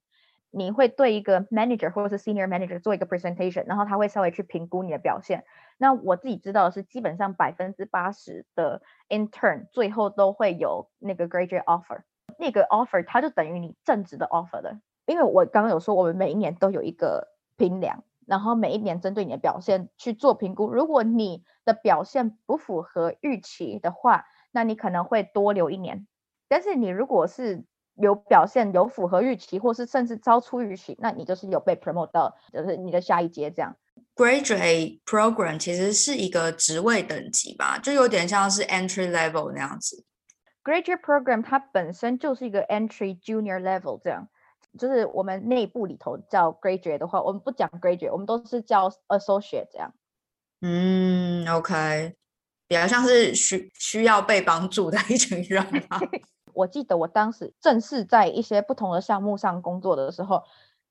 [0.50, 5.44] 你会对一个 manager 或者是 senior manager 做一个 presentation，然后他会稍微去评估你的表现。
[5.78, 12.02] 那我自己知道的是，基本上百分之八十的 intern 最后都会有那个 graduate offer。
[12.40, 14.80] 那个 offer 它就等于你正职的 offer 的。
[15.06, 17.28] 因为我刚刚有说，我们每一年都有一个
[17.58, 18.04] 评量。
[18.28, 20.70] 然后每一年针对你的表现去做评估。
[20.70, 26.06] 如果你的表现不符合预期的话，那你可能会多留一年。
[26.48, 27.64] 但是你如果是
[27.96, 33.76] 有表现有符合预期，或是甚至超出预期，那你就是有被 promote 到，就是你的下一阶这样。
[34.16, 40.06] Graduate program 其实是一个职位等级吧，就有点像是 entry level 那样子。
[40.64, 44.28] Graduate program 它本身就是一个 entry junior level 这样，
[44.78, 49.94] 就是我们内部里头叫 graduate 的话，我们不讲 graduate，我们都是叫 associate 这样。
[50.62, 52.16] 嗯，OK，
[52.68, 56.00] 比较像是需需要被帮助的一群人吧。
[56.54, 60.42] 我记得我当时正式在一些不同的项目上工作的时候，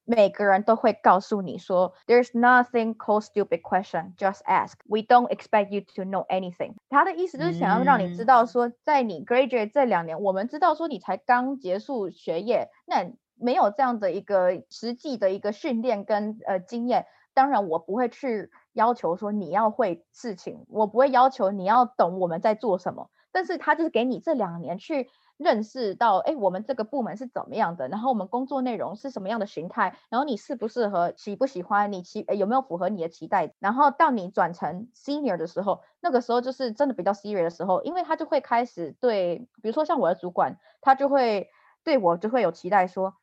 [0.04, 4.74] 每个人都会告诉你说，There's nothing called stupid question, just ask.
[4.86, 6.74] We don't expect you to know anything.
[6.88, 25.08] 他的意思就是想要让你知道说，在你 graduate 这两年，我们知道说你才刚结束学业，那没有这样的一个实际的一个训练跟呃经验，当然我不会去要求说你要会事情，我不会要求你要懂我们在做什么，但是他就是给你这两年去。
[25.38, 27.88] 认识到，哎，我们这个部门是怎么样的？
[27.88, 29.94] 然后我们工作内容是什么样的形态？
[30.08, 31.12] 然后你适不适合？
[31.14, 31.92] 喜不喜欢？
[31.92, 33.52] 你期有没有符合你的期待？
[33.58, 41.50] 然后到你转成 senior 的时候，那个时候就是真的比较 serious 的时候，因为他就会开始对，比如说像我的主管，他就会
[41.84, 43.14] 对我就会有期待，说，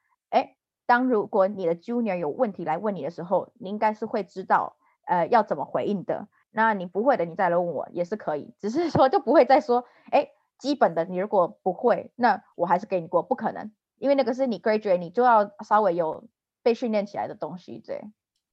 [0.94, 4.76] 当如果你的 junior 有问题来问你的时候，你应该是会知道，
[5.08, 6.28] 呃，要怎么回应的。
[6.52, 10.30] 那你不会的，你再来问我也是可以，只是说就不会再说，哎。
[10.60, 16.24] 基本的，你如果不会，那我还是给你过，不可能，因为那个是你 graduate，你就要稍微有
[16.62, 18.00] 被训练起来的东西，对。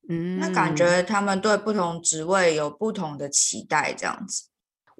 [0.08, 4.49] 嗯，那感觉他们对不同职位有不同的期待，这样子。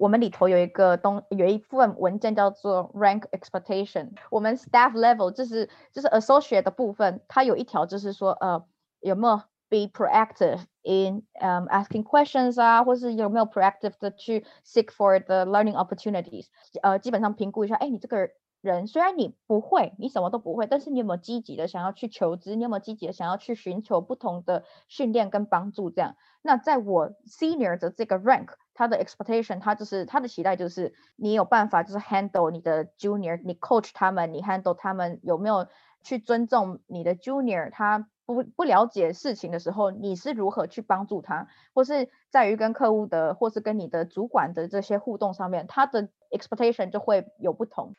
[0.01, 4.13] 我们里头有一个东，有一份文件叫做 rank expectation。
[4.31, 8.65] 我们 staff level 就是就是 associate 的部分，它有一条就是说，呃，
[8.99, 9.37] 有没有
[9.69, 16.47] ？be proactive in um, asking questions 啊，或是有没有 proactive 的去 seek for the learning opportunities？
[16.81, 22.55] 呃，基本上评估一下，哎，你这个人虽然你不会，你什么都不会，但是你有没有积极的想要去求知？
[22.55, 25.91] 你有没有积极的想要去寻求不同的训练跟帮助？
[25.91, 35.67] 这样，那在我 senior 的这个 rank，他的 expectation，他就是他的期待就是你有办法就是 handle 你的 junior，你 coach 他们，你 handle 他们有没有
[36.03, 37.69] 去尊重你的 junior？
[37.71, 47.95] 他不不了解事情的时候，你是如何去帮助他，或是在于跟客户的，或是跟你的主管的这些互动上面，他的 expectation 就会有不同。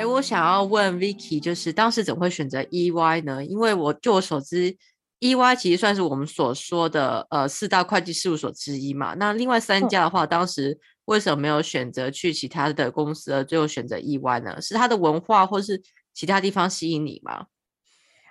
[0.00, 3.44] 哎，我想要问 Vicky，就是当时怎么会选择 EY 呢？
[3.44, 4.74] 因为我据我所知
[5.20, 9.14] ，EY 其实算是我们所说的呃四大会计事务所之一嘛。
[9.18, 10.78] 那另外三家的话，当时。
[11.06, 14.60] 为什么没有选择去其他的公司，而最后选择 EY 呢？
[14.60, 15.82] 是它的文化，或是
[16.14, 17.46] 其他地方吸引你吗？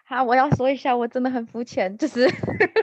[0.05, 2.25] 好，我要说一下，我真的很肤浅，就是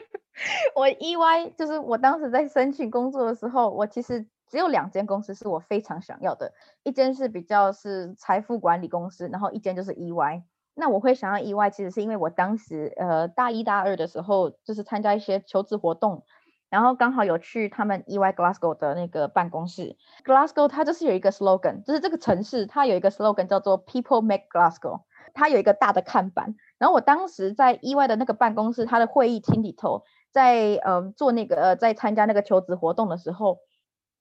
[0.77, 10.43] 我 EY，就是我当时在申请工作的时候，我其实只有两间公司是我非常想要的，一间是比较是财富管理公司，然后一间就是 EY。
[10.75, 16.25] 那我会想要 EY，其实是因为我当时呃大一大二的时候，就是参加一些求职活动。
[16.69, 26.57] 然后刚好有去他们 EY Glasgow 的那个办公室，Glasgow 它就是有一个 slogan，就是这个城市它有一个 slogan 叫做 People Make Glasgow，它有一个大的看板。
[26.77, 33.61] 然后我当时在 EY 的那个办公室，它的会议厅里头，在呃做那个呃在参加那个求职活动的时候，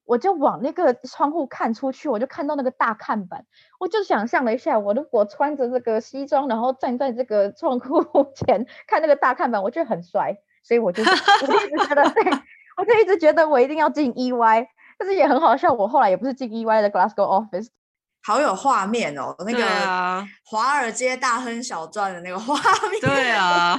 [0.06, 3.44] 我就往那个窗户看出去，我就看到那个大看板，
[3.78, 8.02] 我就想象了一下，我如果穿着这个西装，然后站在这个窗户
[8.34, 10.38] 前看那个大看板，我觉得很帅。
[10.62, 12.24] 所以我就我就一直觉得， 对
[12.76, 14.66] 我就一直觉得我一定要进 EY，
[14.98, 17.68] 但是也很好笑，我后来也不是进 EY 的 Glasgow office，
[18.24, 19.64] 好有画面哦，那个
[20.44, 22.56] 华尔街大亨小传的那个画
[22.90, 23.00] 面。
[23.00, 23.78] 对啊，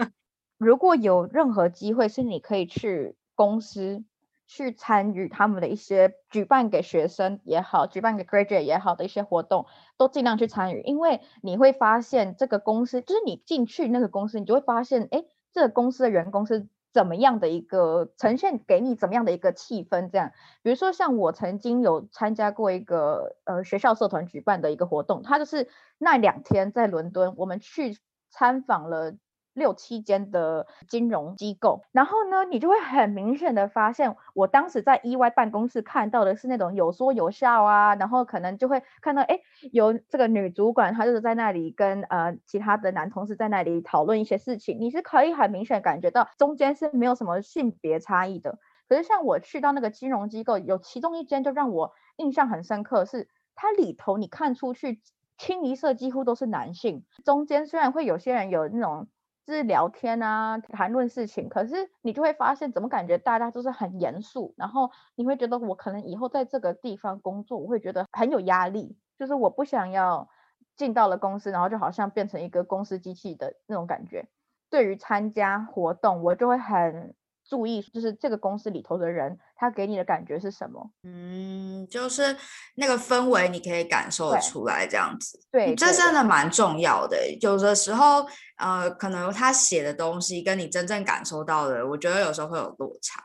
[0.58, 4.04] 如果有任何机会是你可以去公司
[4.48, 15.24] 去参与他们的一些举办给学生也好，举办给 graduate 也好的一些活动，都尽量去参与，因为你会发现这个公司，就是你进去那个公司，你就会发现，哎。
[15.50, 20.10] 这个公司的员工是怎么样的一个呈现给你怎么样的一个气氛？
[20.10, 20.30] 这样，
[20.62, 27.96] 比如说像我曾经有参加过一个呃学校社团举办的一个活动，它就是那两天在伦敦，我们去
[28.30, 29.16] 参访了。
[29.58, 39.40] 六七间的金融机构，然后呢，你就会很明显的发现，我当时在 EY 办公室看到的是那种有说有笑啊，然后可能就会看到，哎，
[39.72, 48.58] 有这个女主管，她就是在那里跟呃其他的男同事在那里讨论一些事情，你是可以很明显感觉到中间是没有什么性别差异的。
[48.88, 53.28] 可是像我去到那个金融机构，有其中一间就让我印象很深刻是。
[53.60, 55.00] 它里头你看出去
[55.36, 59.08] 清一色几乎都是男性，中间虽然会有些人有那种
[59.54, 70.28] 是聊天啊，谈论事情，可是你就会发现怎么感觉大家都是很严肃，然后你会觉得我可能以后在这个地方工作，我会觉得很有压力，就是我不想要
[70.76, 74.28] 进到了公司，然后就好像变成一个公司机器的那种感觉。
[74.70, 77.14] 对于参加活动，我就会很。
[77.48, 80.90] 注意，就是这个公司里头的人，他给你的感觉是什么？
[81.02, 82.36] 嗯，就是
[82.74, 85.40] 那个氛围，你可以感受出来，这样子。
[85.50, 87.16] 对，这真的蛮重要的。
[87.40, 88.26] 有的时候，
[88.58, 93.24] 呃，可能他写的东西跟你真正感受到的，我觉得有时候会有落差。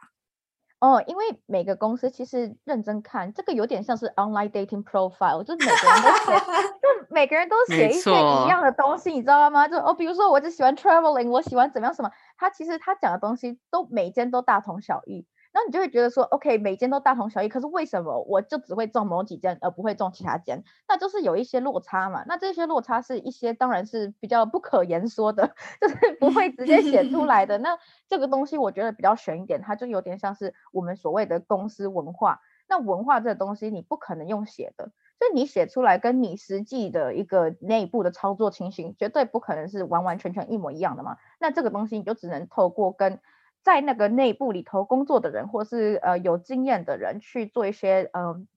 [0.84, 6.40] 哦，因为每个公司其实认真看，这个有点像是 online dating profile，就是每个人都写，
[6.76, 9.66] 就每个人都写一些一样的东西，你知道吗？
[9.66, 15.26] 就哦，比如说我就喜欢 traveling，我喜欢怎么样什么，他其实他讲的东西都每间都大同小异。
[15.54, 20.64] 那你就会觉得说，OK，每间都大同小异，可是为什么我就只会中某几间，而不会中其他间？
[20.88, 22.24] 那就是有一些落差嘛。
[22.28, 27.58] 那这些落差是一些当然是比较不可言说的， 就是不会直接写出来的。
[27.64, 32.40] 那这个东西我觉得比较悬一点，它就有点像是我们所谓的公司文化。
[32.68, 34.86] 那文化这个东西你不可能用写的，
[35.20, 41.18] 所以你写出来跟你实际的一个内部的操作情形，绝对不可能是完完全全一模一样的嘛。
[41.40, 43.20] 那这个东西你就只能透过跟
[43.64, 48.48] 在那个内部里头工作的人，或是呃有经验的人去做一些嗯，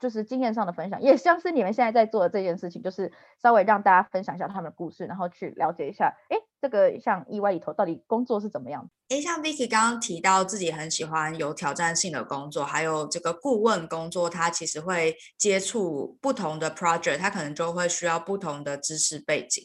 [0.00, 8.90] 就是经验上的分享，也像是你们现在在做的这件事情，就是稍微让大家分享一下他们的故事，然后去了解一下，哎，这个像意外里头到底工作是怎么样？
[9.10, 19.62] 哎，像 Vicky 刚刚提到自己很喜欢有挑战性的工作，还有这个顾问工作，他其实会接触不同的 project，他可能就会需要不同的知识背景。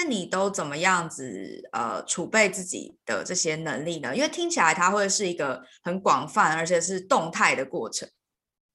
[0.00, 4.14] 那你都怎么样子呃储备自己的这些能力呢？
[4.14, 8.08] 因为听起来它会是一个很广泛而且是动态的过程。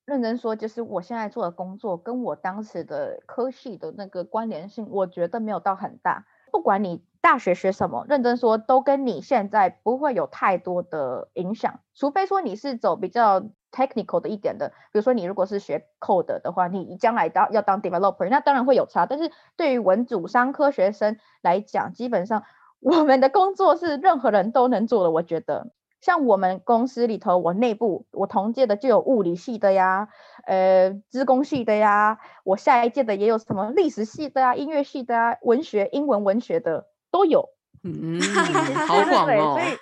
[0.06, 6.26] 认真说，就是我现在做的工作跟我当时的科系的那个关联性，我觉得没有到很大。
[6.52, 13.50] 不管你大学学什么，认真说都跟你现在不会有太多的影响，除非说你是走比较。
[13.74, 19.06] Technical 的一点的，比如说你如果是学 code 的话，你将来当要当 developer，那当然会有差。
[19.08, 22.44] 但是对于文组商科学生来讲，基本上
[22.80, 25.10] 我们的工作是任何人都能做的。
[25.12, 30.10] 我觉得，像我们公司里头，我内部我同届的就有物理系的呀，
[30.46, 37.50] 呃，资工系的呀，我下一届的也有什么历史系的啊，音乐系的啊，文学、英文文学的都有。
[37.84, 38.22] 嗯，
[38.88, 39.58] 好广哦。
[39.60, 39.78] 所以，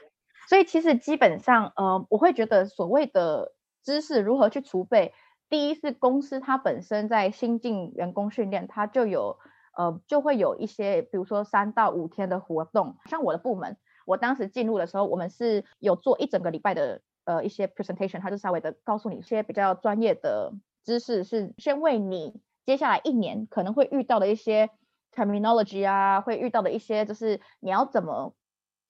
[0.47, 3.51] 所以其实基本上，呃，我会觉得所谓的。
[3.83, 5.13] 知识如何去储备？
[5.49, 9.37] 第一是公司它本身在新进员工训练，它就有
[9.75, 12.95] 呃就会有一些，比如说三到五天的活动。
[13.09, 20.53] 像我的部门，我当时进入的时候，我们是有做一整个礼拜的呃一些 presentation，它就稍微的告诉你一些比较专业的
[20.85, 24.69] 知识，是先为你接下来一年可能会遇到的一些
[25.13, 28.33] terminology 啊，会遇到的一些就是你要怎么。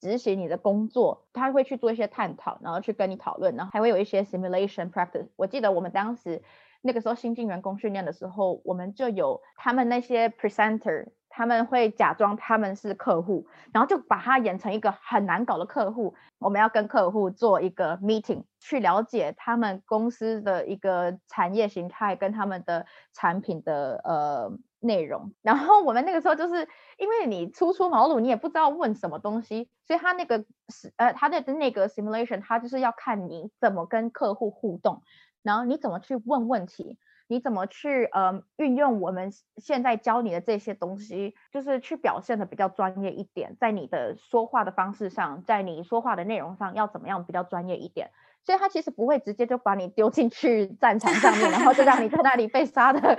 [0.02, 5.28] 执行你的工作，他会去做一些探讨，然后去跟你讨论，然后还会有一些 simulation practice。
[5.36, 6.42] 我记得我们当时
[6.80, 16.16] 那个时候新进员工训练的时候，我们就有他们那些 presenter，他们会假装他们是客户，然后就把他演成一个很难搞的客户。
[16.40, 24.58] 我们要跟客户做一个 meeting，去了解他们公司的一个产业形态跟他们的产品的呃。
[24.82, 26.68] 内容，然后我们那个时候就是
[26.98, 35.02] 因为你初出茅庐，你也不知道问什么东西，所以他那个是呃他的那个 simulation，他就是要看你怎么跟客户互动，
[35.42, 48.10] 然后你怎么去问问题，你怎么去呃运用我们现在教你的这些东西，就是去表现的比较专业一点，在你的说话的方式上，在你说话的内容上要怎么样比较专业一点。
[48.44, 53.16] 所以他其实不会直接就把你丢进去战场上面，然后就让你在那里被杀的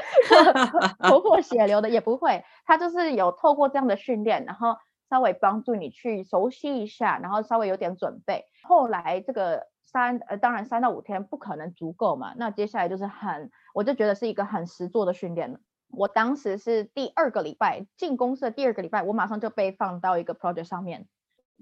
[0.99, 2.43] 头破血流的，也不会。
[2.65, 4.75] 他就是有透过这样的训练，然后
[5.09, 8.45] 稍微帮助你去熟悉一下，然后稍微有点准备。
[8.63, 12.33] 后来这个三呃，当然三到五天不可能足够嘛。
[12.35, 15.59] 那接下来就是很，我就觉得是一个很实做的训练了。
[15.89, 21.07] 我当时是第二个礼拜进公司的第二个礼拜，我马上就被放到一个 project 上面。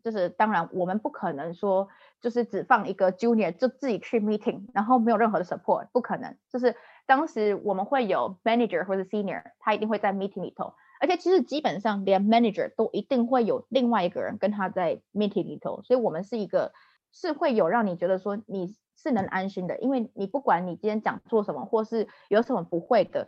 [0.04, 1.88] 就是当然，我们不可能说
[2.22, 6.38] 就是只放一个 junior 就自己去 meeting，然后没有任何的 support，不可能。
[6.50, 16.72] 就是当时我们会有 manager 或者 senior，他一定会在 meeting 里头，而且其实基本上连 manager 都一定会有另外一个人跟他在 meeting 里头，所以我们是一个
[17.12, 23.28] 是会有让你觉得说你是能安心的，因为你不管你今天讲做什么，或是有什么不会的。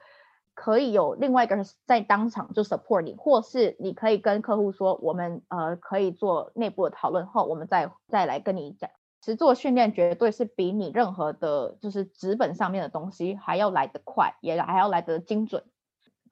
[0.55, 8.89] 可以有另外一个人在当场就 support 你，或是你可以跟客户说，我们呃可以做内部的讨论后，我们再再来跟你讲
[9.21, 15.63] 其实做训练绝对是比你任何的，就是纸本上面的东西还要来得快，也还要来得精准。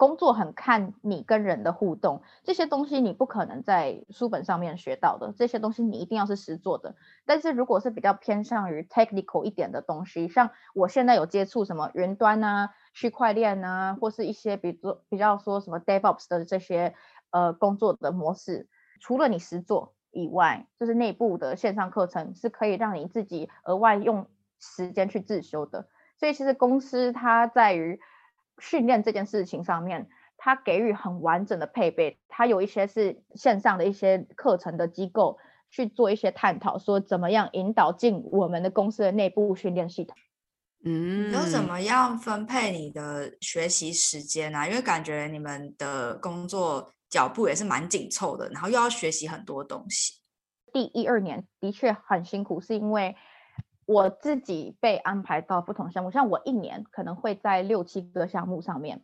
[0.02, 6.96] 工作很看你跟人的互动，这些东西你不可能在书本上面学到的，这些东西你一定要是实做的。
[7.24, 16.96] 但是如果是比较偏向于 technical 一点的东西，像我现在有接触什么云端啊、区块链啊，或是一些比如比较说什么 DevOps 的这些
[17.30, 18.68] 呃工作的模式，
[19.00, 24.26] 除了你实做以外，就是内部的线上课程是可以让你自己额外用
[24.60, 25.88] 时间去自修的。
[26.18, 28.00] 所以其实公司它在于。
[28.62, 30.08] 训练这件事情上面，
[30.38, 35.40] 它给予很完整的配备，它有一些是线上的一些课程的机构
[35.72, 40.16] 去做一些探讨，说怎么样引导进我们的公司的内部训练系统。
[40.86, 44.68] 嗯，有怎么样分配你的学习时间啊？
[44.68, 50.22] 因为感觉你们的工作脚步也是蛮紧凑的，然后又要学习很多东西。
[50.72, 53.16] 第一二年的确很辛苦，是因为。
[53.86, 59.04] 我自己被安排到不同项目，像我一年可能会在六七个项目上面。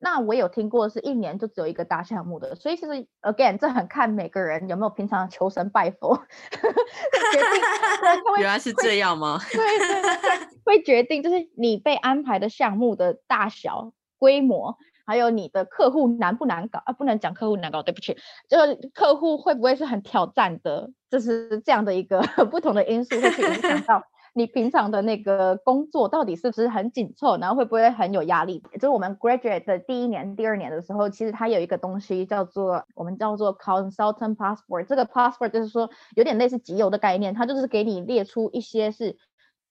[0.00, 6.16] 那我有听过是一年就只有一个大项目的，所以其实 again 这很看每个人有没有平常求神拜佛，
[6.52, 8.38] 决定。
[8.38, 9.40] 原来是这样吗？
[9.50, 14.78] 对对对，会决定就是你被安排的项目的大小、规模。
[15.08, 16.92] 还有你的客户难不难搞啊？
[16.92, 18.14] 不能讲客户难搞，对不起，
[18.46, 20.90] 就是客户会不会是很挑战的？
[21.08, 24.02] 就是这样的一个 不同的因素会去影响到
[24.34, 28.62] 你平常的那个工作到底是不是很紧凑，然后会不会很有压力？
[28.74, 34.84] 就是我们 graduate 的第一年、第二年的时候，其实它有一个东西叫做我们叫做 consultant passport。
[34.84, 39.16] 这个 passport 就是说有点类似集邮的概念，它就是给你列出一些是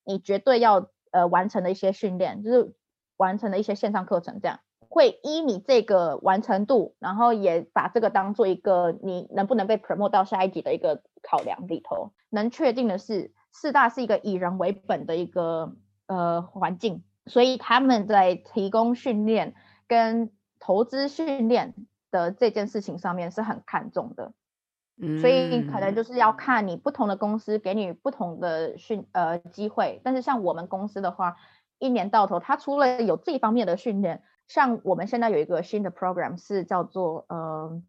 [0.04, 2.74] 你绝对要呃完成的一些训练，就是
[3.18, 4.60] 完成的一些线上课程这样。
[4.90, 12.12] 会依你这个完成度，然后也把这个当做一个你能不能被 promote 到下一级的一个考量里头。
[12.30, 15.76] 能确定的是，四大是一个以人为本的一个
[16.08, 19.56] 呃环境，所以他们在提供训练
[19.88, 21.74] 跟投资训练
[22.12, 24.34] 的这件事情上面是很看重的。
[25.00, 31.36] 嗯，所以可能就是要看你不同的公司给你不同的训呃机会，但是像我们公司的话，
[31.78, 34.24] 一年到头，它除了有这方面的训练。
[34.48, 37.82] 像我们现在有一个新的 program 是叫做呃，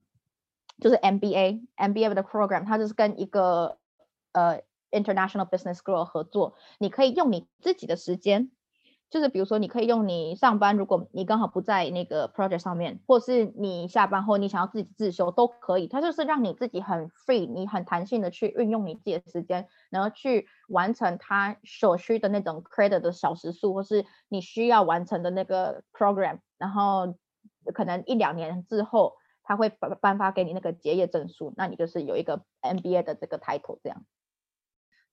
[0.81, 3.79] 就是 MBA，MBA 的 program，它就是跟一个
[4.33, 8.51] 呃 international business school 合作，你可以用你自己的时间。
[9.11, 15.87] 就是比如说，你可以用你上班，如果你刚好不在那个 project 上面，或是你下班后你想要自己自修都可以。
[15.89, 26.41] 它就是让你自己很 free，你很弹性的去运用你自己的时间，然后去完成它所需的那种 credit 的小时数，或是你需要完成的那个 program。
[26.59, 27.15] 然后
[27.73, 34.05] 可能一两年之后，他会颁颁发给你那个结业证书，那你就是有一个 MBA 的这个 title 这样。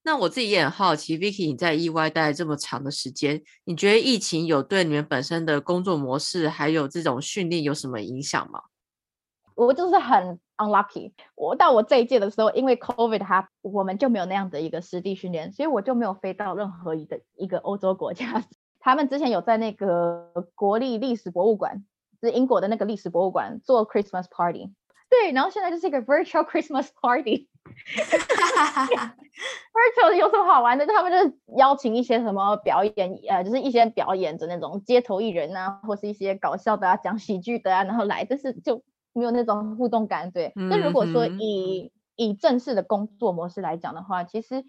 [0.07, 8.61] 那我自己也很好奇，Vicky，你在意外待这么长的时间，你觉得疫情有对你们本身的工作模式还有这种训练有什么影响吗？
[9.55, 18.45] 我就是很 unlucky，我到我这一届的时候，因为 COVID 它我们就没有那样的一个实地训练，所以我就没有飞到任何一个一个欧洲国家。
[18.79, 21.83] 他们之前有在那个国立历史博物馆，
[22.21, 24.71] 就是英国的那个历史博物馆做 Christmas party。
[25.09, 27.47] 对，然后现在就是一个 virtual Christmas party。
[29.75, 30.85] virtual 有什么好玩的？
[30.85, 40.31] 他们就是邀请一些什么表演，呃，就是一些表演的那种街头艺人啊，或是一些搞笑的啊、讲喜剧的啊，然后来，但是就没有那种互动感。
[40.31, 44.63] 对，那如果说以以正式的工作模式来讲的话，其实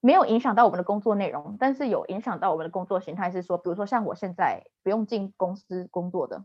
[0.00, 6.44] 没有影响到我们的工作内容，但是有影响到我们的工作形态，是说，比如说像我现在不用进公司工作的，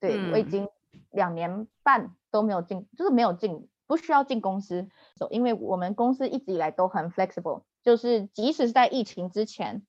[0.00, 0.68] 对我已经
[1.10, 2.14] 两年半。
[2.32, 4.88] 都没有进，就是没有进，不需要进公司，
[5.30, 9.82] 因为我们公司一直以来都很 flexible，就是即使是在疫情之前，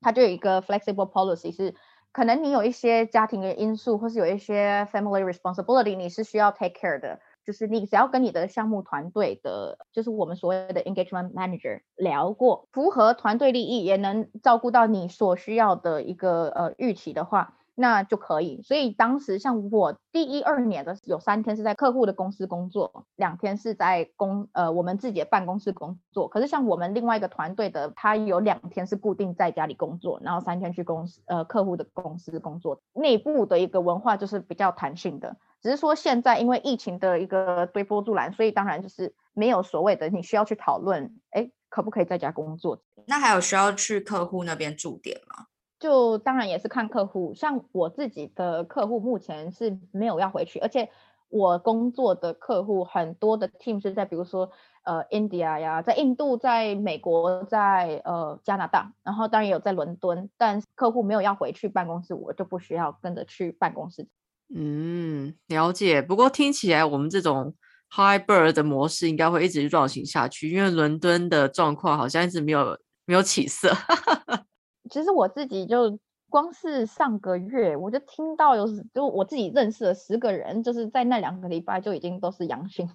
[0.00, 1.76] 它就有一个 flexible policy，是
[2.10, 17.57] 可能你有一些家庭的因素，或是有一些 family responsibility，你是需要 take care 的，就是你只要跟你的项目团队的，就是我们所谓的 engagement manager 聊过，符合团队利益，也能照顾到你所需要的一个呃预期的话。
[17.80, 26.26] 那就可以，所以当时像我第一二年的有三天是在客户的公司工作，两天是在公呃我们自己的办公室工作。
[26.26, 32.80] 可是像我们另外一个团队的，他有两天是固定在家里工作，然后三天去公司呃客户的公司工作。
[32.94, 42.82] 内部的一个文化就是比较弹性的，只是说现在因为疫情的一个推波助澜，所以当然就是没有所谓的你需要去讨论，哎，可不可以在家工作？
[43.06, 45.46] 那还有需要去客户那边驻点吗？
[45.78, 50.88] 就当然也是看客户，像我自己的客户目前是没有要回去，而且
[51.28, 54.50] 我工作的客户很多的 team 是在比如说
[54.82, 64.08] 呃 India 呀，在印度，在美国，在呃加拿大，然后当然也有在伦敦，但客户没有要回去办公室，我就不需要跟着去办公室。
[64.54, 66.00] 嗯，了解。
[66.00, 67.54] 不过听起来我们这种
[67.94, 73.70] hybrid 的模式应该会一直运行下去，因为伦敦的状况好像一直没有没有起色。
[74.90, 75.98] 其实我自己就
[76.30, 82.90] 光是上个月，我就听到有就我自己认识的十个人，就是在那两个礼拜就已经都是阳性。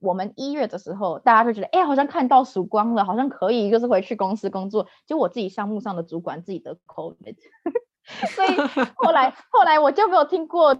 [0.00, 4.88] 我们一月的时候，大家就觉得哎，好像看到曙光了，好像可以就是回去公司工作。
[5.06, 7.36] 就我自己项目上的主管自己得 COVID，
[8.34, 8.56] 所以
[8.96, 10.76] 后来 后来我就没有听过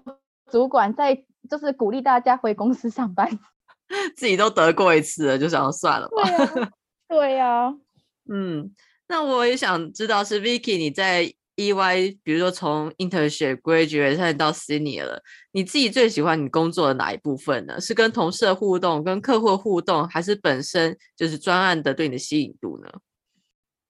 [0.51, 3.29] 主管在就是鼓励大家回公司上班。
[4.17, 6.73] 自己都得过一次了，就想算了吧。
[7.09, 7.73] 对呀，
[8.29, 8.75] 嗯。
[9.13, 17.79] 那我也想知道，是 Vicky 你在 EY，比如说从 internship graduate 到 senior 了，你自己最喜欢你工作的哪一部分呢？
[17.79, 22.91] 是跟同事的互动、跟客户互动，还是本身就是专案的对你的吸引度呢？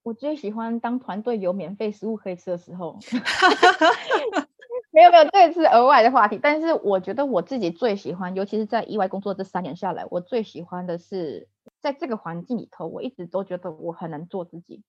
[0.02, 2.98] 我最喜欢当团队有免费食物可以吃的时候。
[4.90, 6.36] 没有没有，这是额外的话题。
[6.42, 11.46] 但是我觉得我自己最喜欢，尤其是在 EY 工作这三年下来，我最喜欢的是
[11.80, 14.82] 在这个环境里头，我一直都觉得我很能做自己。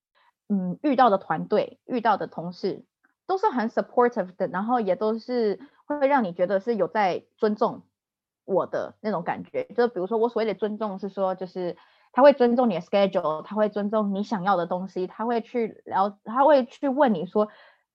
[0.50, 2.86] 嗯，遇到的团队、遇到的同事
[3.26, 7.84] 都是很 supportive 的，然后也都是会让你觉得是有在尊重
[8.46, 9.64] 我的那种感觉。
[9.76, 11.78] 就比如说我所谓的尊重，是说就是
[12.12, 17.50] 他会尊重你的 schedule，他会尊重你想要的东西，他会去了，他会去问你说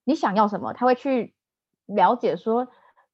[0.04, 1.34] 你想要什么，他会去
[1.86, 2.68] 了解说。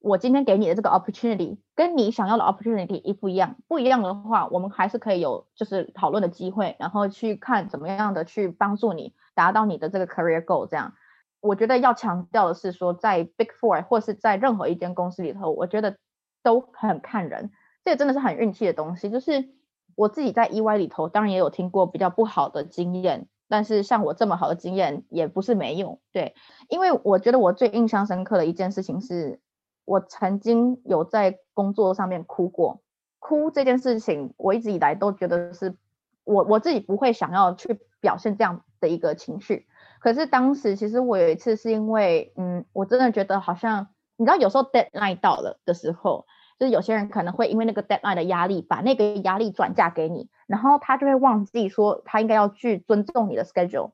[0.05, 10.67] 我今天给你的这个 opportunity 跟你想要的 opportunity 一不一样，不一样的话，我们还是可以有就是讨论的机会，然后去看怎么样的去帮助你达到你的这个 career goal。
[10.67, 10.93] 这样，
[11.41, 15.97] 我觉得要强调的是说，在 Big Four 或是在任何一间公司里头，我觉得
[16.43, 17.51] 都很看人，
[17.83, 19.09] 这个真的是很运气的东西。
[19.09, 19.49] 就是
[19.95, 25.99] 我自己在 EY 里头，当然也有听过比较不好的经验，但是像我这么好的经验也不是没有。
[26.13, 26.35] 对，
[26.69, 29.41] 因为我觉得我最印象深刻的一件事情是。
[29.85, 32.81] 我曾经有在工作上面哭过，
[33.19, 35.77] 哭这件事情，我一直以来都觉得是
[36.25, 39.67] 我我自己不会想要去表现这样的一个情绪。
[40.01, 46.27] 可是当时其实我有一次是因为，嗯，我真的觉得好像，你知道有时候 deadline 到了的时候，
[46.59, 53.93] 就是有些人可能会因为那个 deadline 的压力，把那个压力转嫁给你，然后他就会忘记说他应该要去尊重你的 schedule。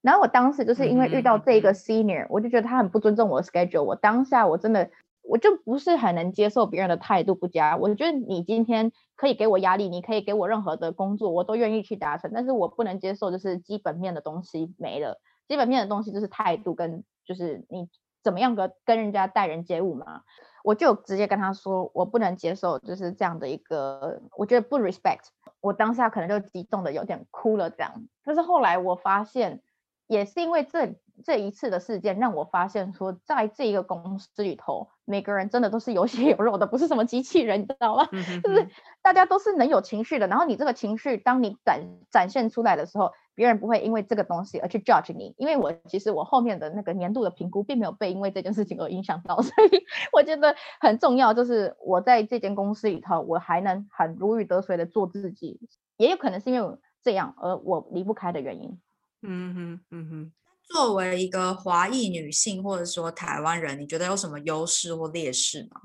[0.00, 3.82] 然后我当时就是因为遇到这个 senior，我就觉得他很不尊重我的 schedule。
[3.82, 4.90] 我当下我真的。
[5.28, 7.76] 我就不是很能接受别人的态度不佳。
[7.76, 12.30] 我觉得你今天可以给我压力，你可以给我任何的工作，我都愿意去达成。
[12.34, 15.20] 但是我不能接受就是基本面的东西没了。
[15.46, 17.88] 基本面的东西就是态度跟就是你
[18.22, 20.22] 怎么样跟跟人家待人接物嘛。
[20.64, 25.28] 我就直接跟他说，我不能接受就是这样的一个，我觉得不 respect。
[25.60, 27.92] 我当下可能就激动的有点哭了这样。
[28.24, 29.62] 但是后来我发现，
[30.08, 30.96] 也是因为这。
[31.24, 38.08] 这一次的事件让我发现，说在这一个公司里头，每个人真的都是有血有肉的，不是什么机器人，你知道吗？
[38.40, 38.68] 就是
[39.02, 40.28] 大家都是能有情绪的。
[40.28, 45.34] 然后你这个情绪，当你展展现出来的时候，别人不会因为这个东西而去 judge 你。
[45.38, 55.58] 因为我其实我后面的那个年度的评估，并没有被因为这件事情而影响到， 所以我觉得很重要，就是我在这间公司里头，我还能很如鱼得水的做自己，
[55.96, 58.78] 也有可能是因为这样而我离不开的原因。
[59.22, 60.32] 嗯哼，嗯哼。
[60.62, 65.80] 作为一个华裔女性，或者说台湾人，你觉得有什么优势或劣势吗？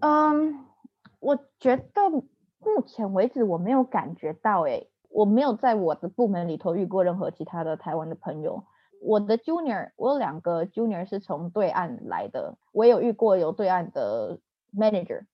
[0.00, 0.64] 嗯，
[1.20, 8.64] 我觉得目前为止我没有感觉到，哎，我没有在我的部门里头遇过任何其他的台湾的朋友。
[9.02, 14.40] 我的 junior，我有两个 junior 是从对岸来的，我也有遇过有对岸的
[14.74, 15.26] manager。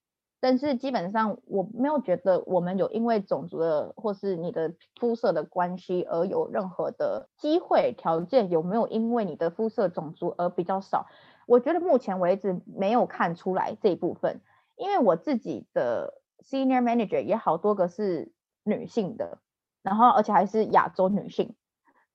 [0.44, 11.06] 但是基本上我没有觉得我们有因为种族的或是你的肤色的关系而有任何的机会条件有没有因为你的肤色种族而比较少？
[11.46, 14.42] 我觉得目前为止没有看出来这一部分，
[14.76, 18.30] 因为我自己的 senior manager 也好多个是
[18.64, 19.38] 女性的，
[19.82, 21.54] 然后而且还是亚洲女性，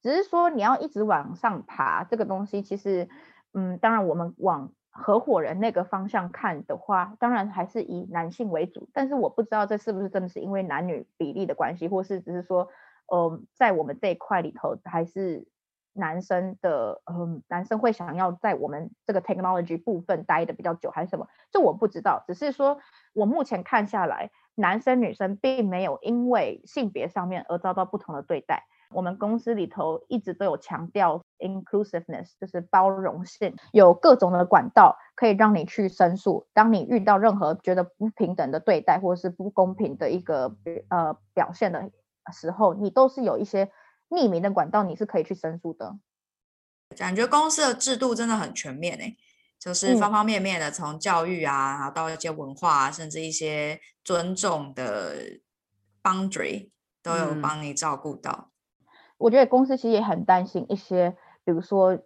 [0.04, 3.10] 只是说你要一直往上爬这个东西，其实
[3.54, 4.72] 嗯，当然我们往。
[4.92, 12.68] 合伙人那个方向看的话，当然还是以男性为主，但是我不知道这是不是真的是因为男女比例的关系，或是只是说，
[13.08, 15.48] 呃，在我们这一块里头，还是
[15.94, 21.28] 男生的，嗯，男生会想要在我们这个 technology 部分待的比较久，还是什么？
[21.52, 22.80] 这我不知道，只是说
[23.14, 28.66] 我目前看下来，男生女生并没有因为性别上面而遭到不同的对待。
[28.92, 36.48] 我们公司里头一直都有强调 inclusiveness，就是包容性，有各种的管道可以让你去申诉。
[36.54, 40.56] 当你遇到任何觉得不平等的对待或者是不公平的一个
[40.90, 41.92] 呃表现的
[42.32, 43.72] 时候，你都是有一些
[44.10, 45.98] 匿名的管道，你是可以去申诉的。
[46.98, 49.16] 感觉公司的制度真的很全面诶，
[49.60, 55.14] 就是方方面面的，从教育啊，然后到一些文化，甚至一些尊重的
[56.02, 56.72] boundary
[57.04, 58.50] 都有帮你照顾到。
[59.20, 61.16] 我觉得公司其实也很担心一些，
[61.50, 62.00] 比如说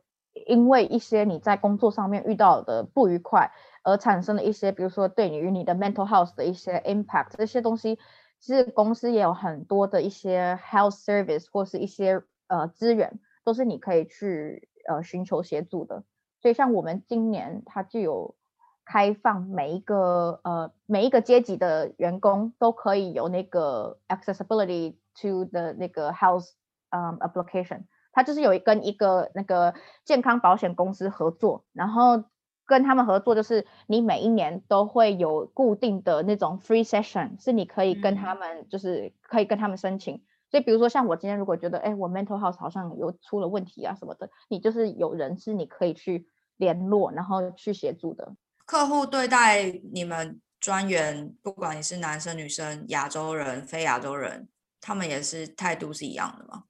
[0.47, 3.51] 因为一些你在工作上面遇到的不愉快
[3.83, 7.99] 而产生的一些，比如说对你与你的 mental health 的一些 impact，这些东西
[8.39, 14.69] 其实公司也有很多的一些 health service 或是一些呃资源，都是你可以去。
[14.85, 16.03] 呃，寻求协助的，
[16.41, 18.35] 所以像我们今年，它就有
[18.83, 26.49] 开放每一个呃每一个阶级的员工都可以有那个 accessibility to 的那个 health
[26.89, 29.73] 嗯 application，它就是有跟一个那个
[30.05, 32.23] 健康保险公司合作，然后
[32.65, 40.23] 跟他们合作，就是你每一年都会有固定的那种 free session，是你可以跟他们就是可以跟他们申请。
[40.49, 48.35] 所以，比如说像我今天如果觉得，哎，我 mental health 好像有出了问题啊什么的，你就是有人是你可以去联络，然后去协助的。
[48.65, 54.47] 客户对待你们专员，不管你是男生女生、亚洲人、非亚洲人，
[54.79, 56.65] 他们也是态度是一样的吗？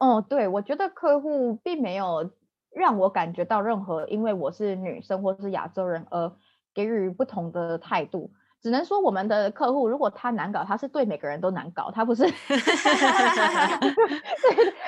[0.00, 2.30] 哦，对，我觉得客户并没有
[2.70, 6.32] 让我感觉到任何因为我是女生或是亚洲人而
[6.72, 8.32] 给予不同的态度。
[8.62, 12.32] 只能说我们的客户，如果他难搞，他是对每个人都难搞，他不是， 对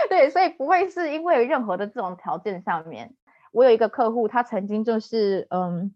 [0.08, 3.14] 对，所以不会是因为任何的这种条件上面。
[3.50, 5.94] 我有一个客户，他曾经就是，嗯，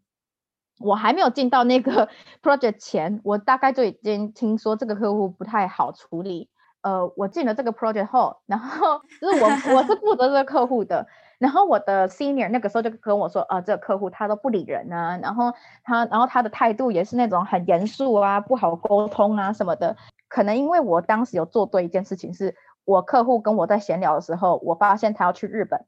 [0.78, 2.08] 我还没有进到那个
[2.42, 6.48] project 前，我大概就已经听说这个客户不太好处理。
[6.86, 11.04] 呃，我进了这个 project 后，然后就是我我是负责这个客户的。
[11.38, 19.96] 然后我的 senior 那个时候就跟我说，啊，这个客户他都不理人啊，然后他，然后他的态度也是那种很严肃啊，不好沟通啊什么的。
[20.28, 25.84] 可能因为我当时有做对一件事情，是我客户跟我在闲聊的时候，我发现他要去日本。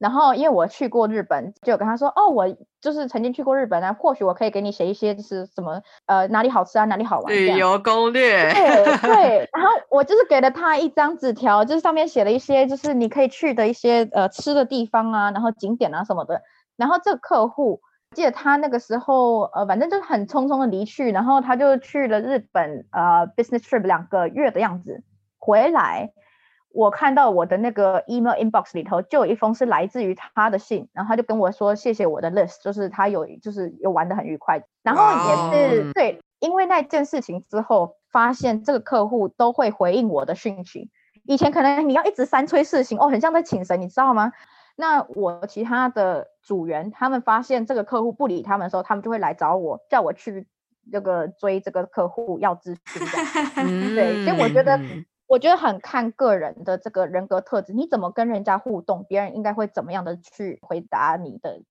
[0.00, 2.48] 然后，因为我去过日本，就跟他说：“哦，我
[2.80, 9.50] 就是曾经去过日本啊，或许我可以给你写一些，就是什么呃哪里好吃啊，哪里好玩旅游攻略。”对对。
[9.52, 16.40] 然后我就是给了他一张纸条，就是上面写了一些，就是你可以去的一些呃吃的地方啊，然后景点啊什么的。
[16.78, 17.82] 然后这个客户
[18.16, 25.02] 记得他那个时候呃，反正就是很匆匆的离去，然后他就去了日本呃 business trip 两个月的样子，
[25.38, 26.10] 回来。
[26.72, 35.04] 我看到我的那个 email inbox 里头就有一封是来自于他的信，然后他就跟我说谢谢我的 list，就是他有就是有玩的很愉快，然后
[35.52, 40.90] 也是对，因为那件事情之后，发现这个客户都会回应我的讯息，
[41.24, 44.32] 以前可能你要一直三催四请，哦，很像在请神，你知道吗？
[44.76, 50.46] 那我其他的组员他们发现这个客户不理他们的时候，他们就会来找我，叫我去
[50.92, 54.78] 这个追这个客户要咨询的， 对，所以我觉得。
[55.30, 61.62] 我觉得很看个人的这个人格特质，你怎么跟人家互动，别人应该会怎么样的去回答你的。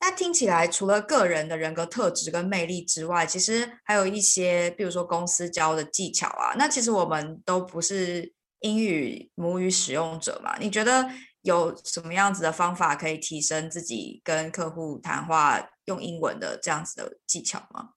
[0.00, 6.54] 那听起来，除了个人的人格特质跟魅力之外，其实还有一些，比如说公司教的技巧啊。
[6.56, 11.06] 那其实我们都不是英语母语使用者嘛，你觉得
[11.42, 17.90] 有什么样子的方法可以提升自己跟客户谈话用英文的这样子的技巧吗？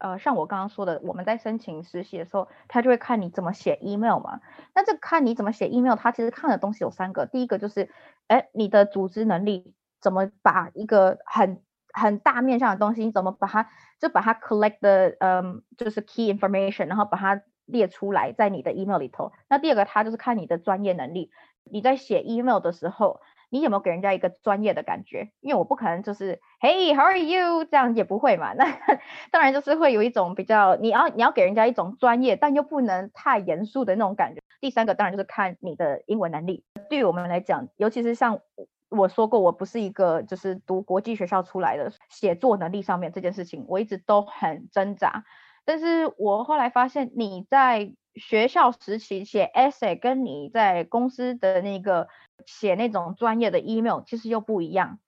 [0.00, 4.40] 呃，像我刚刚说的，我们在申请实习的时候，他就会看你怎么写 email 嘛。
[4.74, 7.26] 那这看你怎么写 email，他其实看的东西有三个。
[7.26, 7.90] 第一个就是，
[8.26, 13.68] 哎，你的组织能力怎么把一个很很大面向的东西，你怎么把它
[14.00, 19.32] 就把它 collect 的，嗯，就是 key information，然后把它列出来在你的 email 里头。
[19.48, 21.30] 那第二个，他就是看你的专业能力，
[21.64, 23.20] 你在写 email 的时候。
[23.50, 25.30] 你有没有给人家一个专业的感觉？
[25.40, 28.52] 因为我不可能就是 Hey how are you 这样也不会嘛。
[28.54, 28.64] 那
[29.30, 34.40] 当然就是会有一种比较，你要你要给人家一种专业，但又不能太严肃的那种感觉。
[34.60, 36.64] 第三个当然就是看你的英文能力。
[36.88, 38.38] 对于我们来讲，尤其是像
[38.88, 45.24] 我说过，我不是一个就是读国际学校出来的，写作能力上面这件事情，我一直都很挣扎。
[45.64, 52.06] 但是我后来发现，你在学校时期写 essay，跟你在公司的那个。
[52.46, 54.98] 写那种专业的 email 其实又不一样。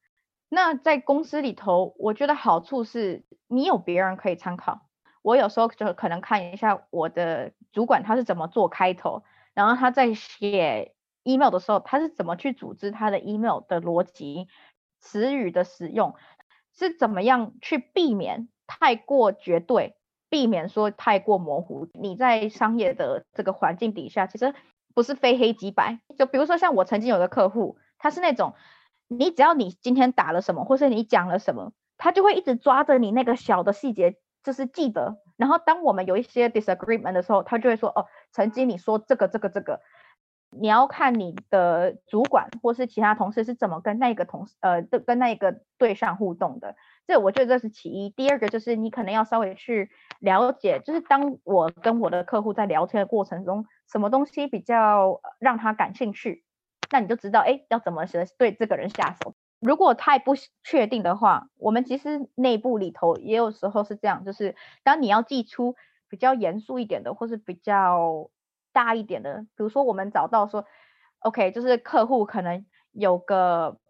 [0.49, 4.87] 那在公司里头，我觉得好处是你有别人可以参考。
[5.23, 9.23] 我有时候就可能看一下我的主管他是怎么做开头，
[9.55, 14.49] 然后他在写 email 的时候，他是怎么去组织他的 email 的逻辑、
[14.99, 16.15] 词语的使用，
[16.75, 19.97] 是怎么样去避免太过绝对，
[20.29, 21.89] 避免说太过模糊。
[21.95, 24.55] 你在商业的这个环境底下，其实。
[24.95, 28.55] 不是非黑即白，就比如说像我曾经有个客户，他是那种
[29.09, 35.19] 你只要你今天打了什么，或是你讲了什么，他就会一直抓着你那个小的细节，就是记得。
[35.37, 39.81] 然后当我们有一些 disagreement 的时候，他就会说：“哦，曾经你说这个这个这个。”
[40.55, 46.77] 你要看你的主管或是其他同事是怎么跟那个同事呃跟那个对象互动的。
[47.07, 48.11] 这我觉得这是其一。
[48.11, 49.91] 第二个就是你可能要稍微去
[50.21, 56.45] 了解，就是当我跟我的客户在聊天的过程中，什么东西比较让他感兴趣，
[56.93, 58.07] 那你就知道哎要怎么
[58.39, 59.35] 对这个人下手。
[59.61, 65.75] 如果太不确定的话，我们其实内部里头也有时候是这样，就是当你要寄出
[66.09, 68.31] 比较严肃一点的，或是比较
[68.73, 70.65] 大一点的，比如说我们找到说
[71.19, 73.82] ，OK，就是客户可能有个。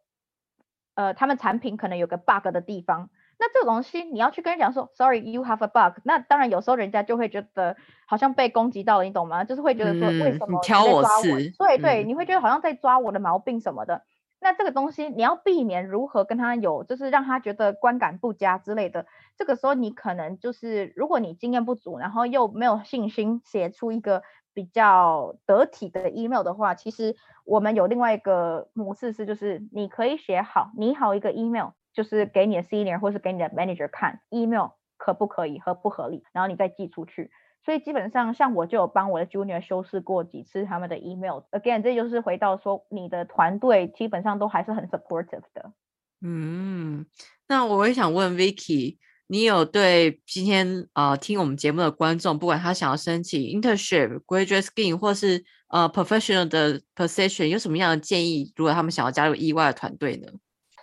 [0.94, 6.00] 呃，他们产品可能有个 bug 的地方，那这个东西你要去跟人讲说，Sorry，you have a bug。
[6.04, 7.76] 那当然有时候人家就会觉得
[8.06, 9.44] 好像被攻击到了，你懂吗？
[9.44, 11.50] 就是会觉得说，为什么挑我刺？
[11.58, 14.02] 对对，你会觉得好像在抓我的毛病什么的。
[14.38, 19.06] 那这个东西你要避免如何跟他有，就是让他觉得观感不佳之类的。
[19.38, 24.22] 这个时候你可能就是，如果你经验不足，然后又没有信心写出一个。
[24.54, 37.30] 比较得体的 email 的话，其实我们有另外一个模式是，就是你可以写好你好一个 email，就是给你的 senior 或是给你的 manager 看 email 可不可以合不合理，然后你再寄出去。
[37.64, 41.42] 所以基本上像我就有帮我的 junior 修饰过几次他们的 email。
[41.52, 45.72] Again，这就是回到说你的团队基本上都还是很 supportive 的。
[46.20, 47.06] 嗯，
[47.46, 48.98] 那我也想问 Vicky。
[49.32, 58.52] 你有对今天呃听我们节目的观众，不管他想要申请 internship、graduate scheme 或是呃 professional 的 position，有什么样的建议？
[58.54, 60.30] 如果他们想要加入意外的团队呢？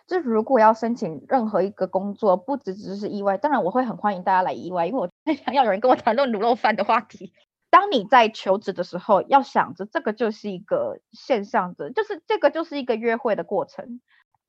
[0.08, 7.32] 就如果要申请任何一个工作，不只只是意外，当然我会很欢迎大家来意外，因为我想要有人跟我谈论卤肉饭的话题。
[7.70, 14.02] 当你在求职的时候，要想着这个就是一个线上的，就是这个就是一个约会的过程。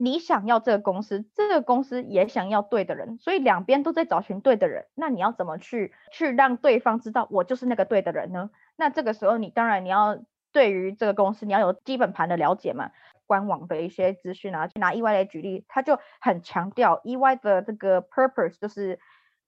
[0.03, 4.87] 你想要这个公司，这个公司也想要对的人，所以两边都在找寻对的人。
[4.95, 8.49] 那你要怎么去去让对方知道我就是那个对的人呢？
[8.77, 10.19] 那这个时候你当然你要
[10.53, 12.93] 对于这个公司你要有基本盘的了解嘛，
[13.27, 14.71] 官网的一些资讯啊。
[14.77, 18.99] 拿 EY 来举例，他就很强调 EY 的这个 purpose 就是。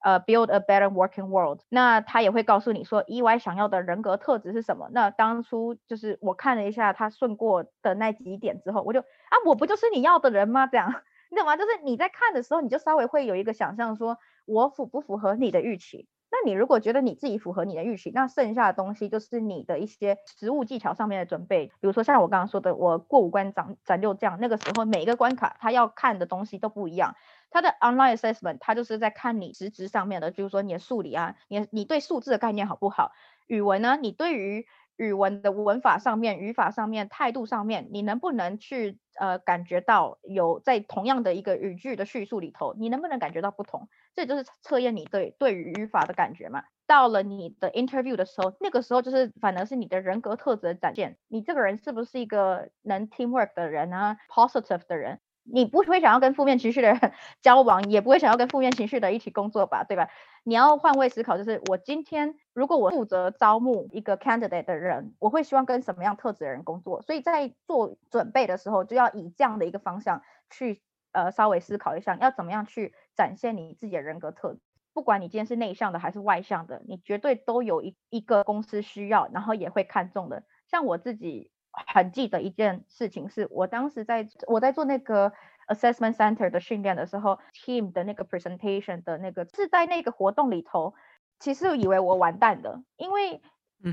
[0.03, 1.61] 呃，build a better working world。
[1.69, 4.89] 那他也会告诉你说，EY 想要的人格特质是什么？
[4.93, 10.67] 那当初就是我看了一下他顺过的那几点之后，我就啊，我不就是你要的人吗？
[10.67, 10.93] 这样，
[11.31, 11.57] 你懂吗？
[11.57, 16.09] 就是你在看的时候，你就稍微会有一个想象，说我符不符合你的预期？
[16.35, 21.67] 那你如果觉得你自己符合你的预期，那剩下的东西就是你的一些实物技巧上面的准备。
[21.67, 27.15] 比如说像我刚刚说的，我过五关斩斩六将，那个时候每一个关卡他要看的东西都不一样。
[27.53, 33.13] 他的 online assessment，他就是在看你实质上面的，就是说你的数理啊，你你对数字的概念好不好？
[33.47, 43.89] 语文呢，你对于语文的文法上面、语法上面、态度上面，你能不能去呃感觉到有在同样的一个语句的叙述里头，你能不能感觉到不同？
[44.15, 46.65] 这就是测验你对对于语法的感觉嘛。
[46.87, 55.21] 到了你的 interview 的时候，那个时候就是反而是你的人格特质的展现，你这个人是不是一个能 teamwork 的人啊，positive 的人？
[55.45, 57.13] 你不会想要跟负面情绪的人
[57.43, 60.09] 交往，也不会想要跟负面情绪的一起工作吧，对吧？
[60.45, 67.03] 你要换位思考，就是我今天如果我负责招募一个 candidate 的人，我会希望跟什么样特质的人工作？
[67.03, 70.83] 所以在做准备的时候，就要以这样的一个方向去
[71.13, 74.61] 呃稍微思考一下，要怎么样去展现你自己的人格特质。
[74.95, 80.43] 不管你今天是内向的还是外向的，你绝对都有一一个公司需要，然后也会看中的。
[80.67, 81.52] 像我自己。
[81.73, 85.33] 很记得一件事情，是我当时在我在做那个
[85.69, 90.95] assessment center 的训练的时候，team 的那个 presentation 的那个是在那个活动里头，
[91.39, 93.41] 其实以为我完蛋了，因为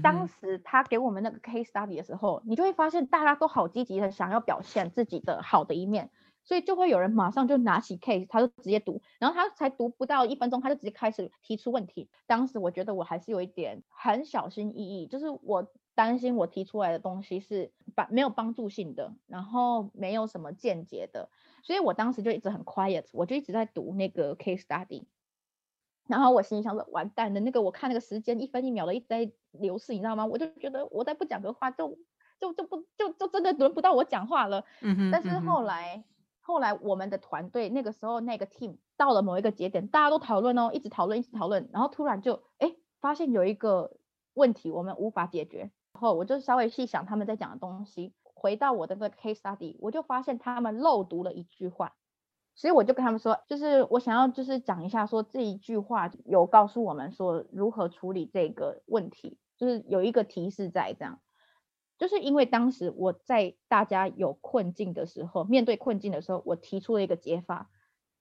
[0.04, 6.10] 当时他给我们那个 case study 的时候，你就会发现大家都好积极的想要表现自己的好的一面，
[6.44, 12.10] 所以就会有人马上就拿起 case，他就直接读，然后他才读不到一分钟，他就直接开始提出问题。
[12.28, 15.72] 当时我觉得我还是有一点很小心翼翼，就是我。
[16.00, 21.30] 担心我提出来的东西是帮没有帮助性的，然后没有什么见解的，
[21.62, 25.04] 所以我当时就一直很 quiet，我就一直在读那个 case study，
[26.08, 30.26] 然后我心里想说完蛋了，那个我看那个时间一分一秒的一直在流逝，你知道吗？
[30.26, 31.98] 我就觉得我再不讲个话就
[32.40, 34.64] 就就不就就真的轮不到我讲话了。
[34.80, 35.12] 嗯哼。
[35.12, 36.06] 但是后来
[36.40, 43.98] 后来我们的团队那个时候那个 team 到了某一个节点，大家都讨论哦，一直讨论一直讨论，然后突然就哎发现有一个
[44.34, 45.70] 问题我们无法解决。
[46.00, 51.94] 后我就稍微细想他们在讲的东西，回到我的那个 case study，我就发现他们漏读了一句话，
[52.56, 61.20] 所以我就跟他们说，就是我想要就是讲一下，说这一句话有告诉我们说如何处理这个问题，就是有一个提示在这样。
[61.98, 67.70] 就是因为当时我在大家有困境的时候，面对困境的时候，我提出了一个解法。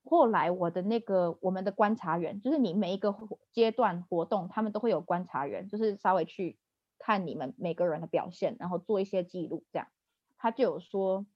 [0.04, 3.14] 后来我的那个我们的观察员，就是你每一个
[3.52, 6.58] 阶段活动，他们都会有观察员，就是稍微去
[6.98, 9.64] 看你们每个人的表现，然后做一些记录。
[9.72, 9.88] 这样，
[10.36, 11.26] 他就有说，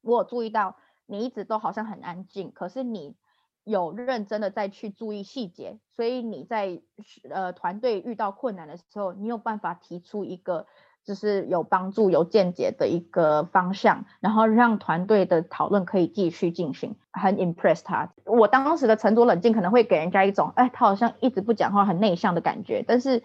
[0.00, 0.76] 我有注意到
[1.06, 3.16] 你一直都好像很安静，可是你
[3.64, 6.82] 有认真的在去注意细节，所以你在
[7.30, 10.66] 呃团队遇到困难的时候，你有办法提出一个。
[11.04, 16.94] 就是有帮助、有见解的一个方向，然后让团队的讨论可以继续进行。
[17.10, 22.84] 很 impress 他，我当时的沉着冷静可能会给人家一种，哎，他好像一直不讲话、很内向的感觉。
[22.86, 23.24] 但是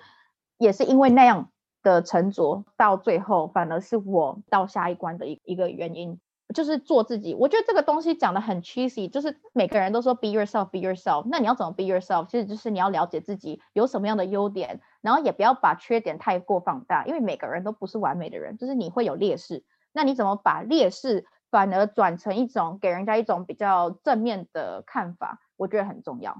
[0.57, 1.51] 也是因为那样
[1.88, 6.20] 的沉着，到最后反而是我到下一关的一一个原因。
[6.56, 11.28] 就是做自己，我觉得这个东西讲的很 cheesy，就是每个人都说 be yourself，be yourself。
[11.30, 12.26] 那你要怎么 be yourself？
[12.28, 19.66] 其实就是你要了解自己有什么样的优点，然后也不要把缺点太过放大，因为每个人都不是完美的人，就是你会有劣势。
[19.92, 25.42] 那你怎么把劣势反而转成一种给人家一种比较正面的看法？
[25.58, 26.38] 我觉得很重要。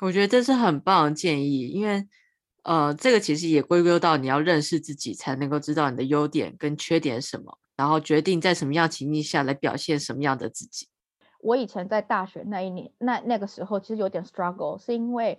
[0.00, 2.08] 我觉得这是很棒的建议，因为
[2.68, 7.58] 呃，这个其实也归咎到你要认识自己，才能够知道你的优点跟缺点什么。
[7.74, 10.86] 然后决定在什么样情境下来表现什么样的自己。
[11.40, 15.38] 我以前在大学那一年，那那个时候其实有点 struggle，是因为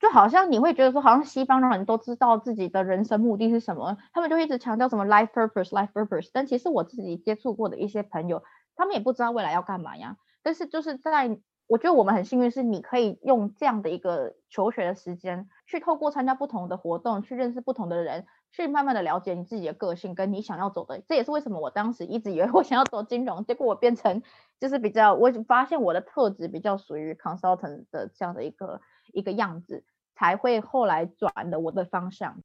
[0.00, 6.30] 就好像你会觉得说，好像西方人都知道自己的人生目的是什么，他们就一直强调什么 life purpose，life purpose。
[6.32, 8.42] 但其实我自己接触过的一些朋友，
[8.74, 10.16] 他们也不知道未来要干嘛呀。
[10.42, 11.38] 但是就是在
[11.68, 18.26] 我觉得我们很幸运，是你可以用这样的一个求学的时间，去透过参加不同的活动，去认识不同的人。
[18.50, 24.22] 去慢慢的了解你自己的个性跟你想要走的，这也是为什么我当时一直以为我想要走金融，结果我变成
[24.58, 28.80] 就是比较，我发现我的特质比较属于 consultant 的这样的一个
[29.12, 29.84] 一个样子，
[30.16, 32.40] 才会后来转的我的方向。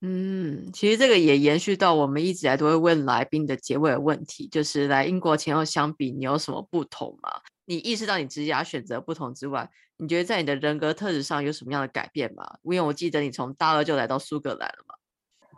[0.00, 7.30] 嗯，其实这个也延续到我们一直来都会问来宾的结尾的问题，就是来英国前后相比，你有什么不同吗？
[7.68, 12.58] 你意识到你职业选择不同之外，你觉得在你的人格特质上有什么样的改变吗？
[12.62, 14.94] 因为我记得你从大二就来到苏格兰了嘛。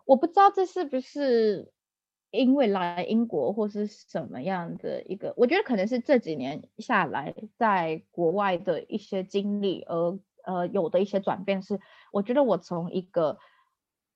[0.04, 1.70] 我不知道这是不是
[2.32, 11.78] 因为来英国或是什么样的一个，我觉得可能是这几年下来在国外的一些经历，而呃有的一些转变是，
[12.10, 13.38] 我觉得我从一个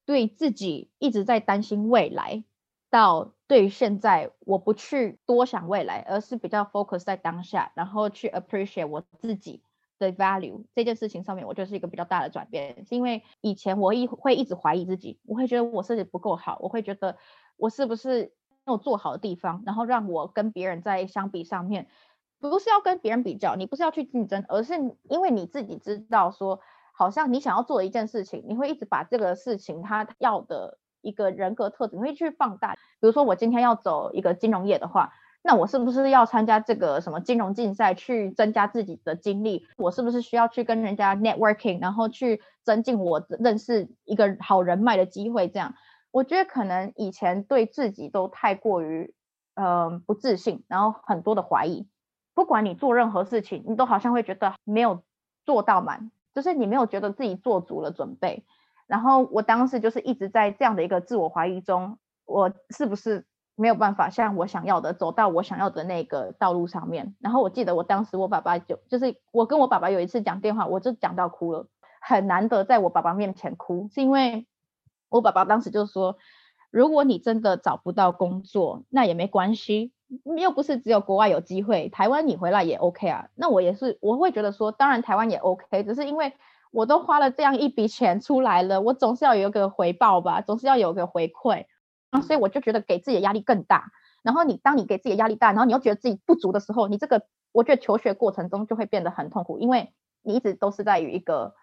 [0.05, 2.43] 对自己一直在担心未来，
[2.91, 9.63] 到对于现在我不去多想未来，而是比较 focus 在当下，然后去 appreciate 我自己。
[9.97, 17.17] 的 value 这件事情上面，我就是一个比较大的转变，是因为以前我一会一直怀疑自己，我会觉得我自己不够好，我会觉得
[17.57, 18.33] 我是不是
[18.67, 21.87] 没有做好的地方，然后让我跟别人在相比上面，
[22.41, 24.75] 不是要跟别人比较，你不是要去竞争，而是
[25.05, 26.59] 因为你自己知道说，
[26.93, 32.73] 好像你想要做一件事情，你会一直把这个事情他要的一个人格特质，你会去放大。
[32.75, 35.13] 比如说我今天要走一个金融业的话。
[35.47, 39.67] 那我是不是要参加这个什么金融竞赛，去增加自己的经历？
[39.77, 45.47] 我是不是需要去跟人家 networking，然后去增进我认识一个好人脉的机会？
[45.49, 45.75] 这样，
[46.13, 49.13] 我觉得可能以前对自己都太过于，
[49.55, 51.87] 呃，不自信，然后很多的怀疑。
[52.33, 55.03] 不管你做任何事情，你都好像会觉得没有
[55.45, 58.47] 做到满，就是你没有觉得自己做足了准备。
[58.87, 63.27] 然后我当时就是一直在这样的一个自我怀疑中，我是不是？
[63.57, 67.15] 没有办法像我想要的走到我想要的那个道路上面。
[67.21, 71.69] 然后我记得我当时我爸爸就就是我跟我爸爸有一次讲电话，我就讲到哭了，
[72.01, 74.49] 很难得在我爸爸面前哭，是因为
[75.09, 76.17] 我爸爸当时就说，
[76.73, 79.93] 如果你真的找不到工作，那也没关系，
[80.37, 83.29] 又不是只有国外有机会，台湾你回来也 OK 啊。
[83.37, 86.33] 那我也是我会觉得说，当然台湾也 OK，只是因为
[86.75, 91.67] 我都花了这样一笔钱出来了，我总是要有个回报吧，总是要有个回馈。
[92.23, 93.91] 所以我就觉得给自己的压力更大。
[94.23, 101.55] 然后你当你给自己的压力大，然后你又觉得自己不足的时候，你这个我觉得求学过程中就会变得很痛苦，因为你一直都是在于一个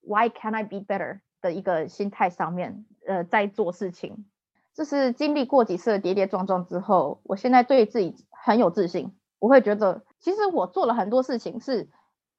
[0.00, 4.26] Why can I be better 的一个心态上面，呃，在做事情。
[4.74, 9.14] 就是经历过几次跌跌撞撞之后，我现在对自己很有自信。
[9.38, 11.88] 我会觉得，其实我做了很多事情是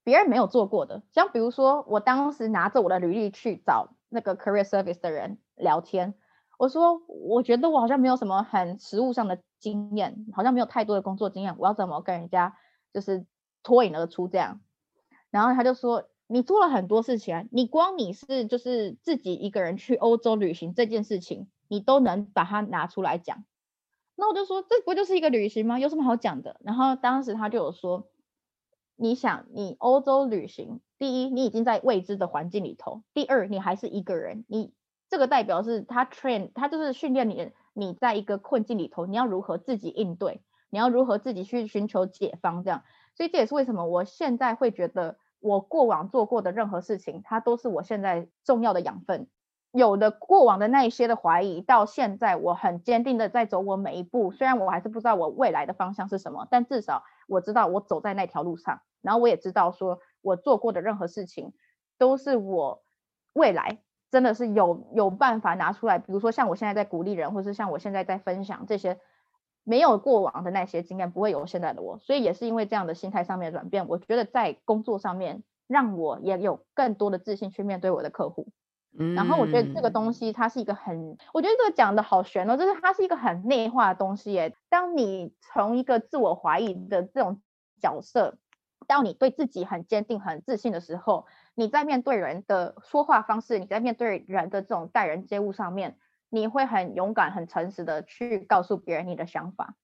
[0.06, 1.02] 别人没有做过的。
[1.10, 6.14] 像比如说，我当时拿着我的履历去找那个 career service 的人聊天。
[6.58, 12.56] 我说，我觉得我好像没有什么很实务上的经验，好像没有太多的工作经验，我要怎么跟人家
[12.94, 13.26] 就是
[13.64, 14.60] 脱颖而出这样？
[15.32, 23.44] 然后他就说，你做了很多事情啊，你光你是就是自己一个人去欧洲旅行这件事情，你都能把它拿出来讲。
[24.14, 25.80] 那我就说，这不就是一个旅行吗？
[25.80, 26.60] 有什么好讲的？
[26.62, 28.06] 然后当时他就有说，
[28.96, 34.74] 你想你欧洲旅行，第一，你已经在未知的环境里头；第二，你还是一个人，你。
[35.08, 42.82] 这个代表是他 train，他就是训练你，你在一个困境里头，你要如何自己应对，你要如何自己去寻求解方，这样。
[43.14, 49.28] 所以这也是为什么我现在会觉得，我过往做过的任何事情，它都是我现在重要的养分。
[49.76, 54.32] 有的过往的那一些的怀疑，到现在我很坚定的在走我每一步。
[54.32, 58.80] 虽然我还是不知道我未来的方向是什么，但至少我知道我走在那条路上。
[59.02, 61.52] 然后我也知道，说我做过的任何事情，
[61.98, 62.82] 都是我
[63.34, 65.98] 未来真的是有有办法拿出来。
[65.98, 68.98] 比如说像我现在在鼓励人，或是像我现在在分享这些
[69.62, 71.98] 没有过往的那些经验，不会有现在的我。
[71.98, 78.48] 所以也是因为这样的心态上面转变，我觉得在工作上面让我也有更多的自信去面对我的客户。
[79.14, 84.56] 然后我觉得这个东西它是一个很，我觉得这个讲的好玄哦，就是它是一个很内化的东西耶。
[84.70, 87.42] 当你从一个自我怀疑的这种
[87.78, 88.38] 角色，
[88.86, 95.98] 到你对自己很坚定、很自信的时候，你在面对人的说话方式，你在面对人的这种待人接物上面，
[96.30, 99.74] 你会很勇敢、很诚实的去告诉别人你的想法，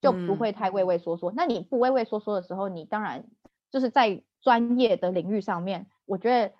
[0.00, 1.32] 就不会太畏畏缩缩。
[1.36, 3.26] 那你不畏畏缩缩的时候，你当然
[3.70, 6.52] 就是在专业的领域上面，我觉得。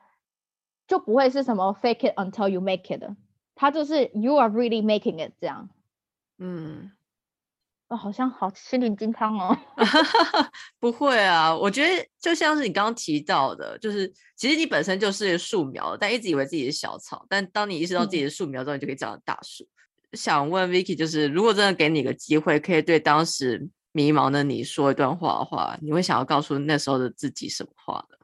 [0.86, 3.16] 就不会是什么 fake it until you make it 的，
[3.54, 5.68] 他就是 you are really making it 这样，
[6.38, 6.92] 嗯，
[7.88, 9.56] 哦，好像好心灵鸡汤哦，
[10.78, 19.66] 不会啊，我觉得就像是你刚刚提到的，就是其实你本身就是树苗，但一直以为自己是小草，但当你意识到自己是树苗之后，你就可以长成大树。
[20.12, 28.16] 想问 Vicky，就是如果真的给你个机会，可以对当时迷茫的你说一段话的话，你会想要告诉那时候的自己什么话呢？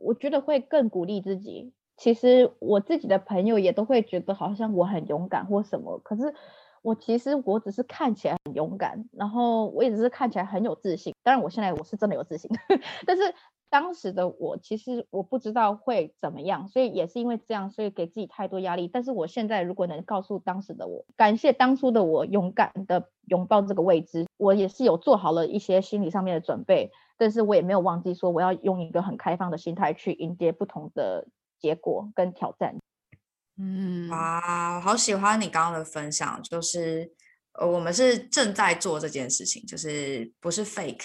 [0.00, 1.72] 我觉得会更鼓励自己。
[2.02, 6.34] 其实我自己的朋友也都会觉得好像我很勇敢或什么，可是
[6.82, 11.14] 我其实我只是看起来很勇敢，然后我也只是看起来很有自信。
[11.22, 12.50] 当然我现在我是真的有自信，
[13.06, 13.22] 但是
[13.70, 18.88] 当时的我其实我不知道会怎么样，所以也是因为这样，所以给自己太多压力。
[18.88, 31.28] 但是我现在如果能告诉当时的我，感谢当初的我勇敢的拥抱这个未知，我也是有做好了一些心理上面的准备，但是我也没有忘记说我要用一个很开放的心态去迎接不同的。
[31.62, 32.76] 结果跟挑战，
[33.56, 37.12] 嗯，哇，好喜欢你刚刚的分享，就是
[37.52, 41.04] 呃，我们是正在做这件事情，就是不是 fake，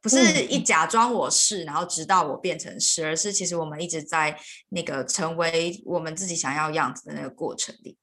[0.00, 4.34] 不是一假装我是，然后直到我变成是，而是其实我们一直在
[4.70, 7.98] 那个成为我们自己想要样子的那个过程里。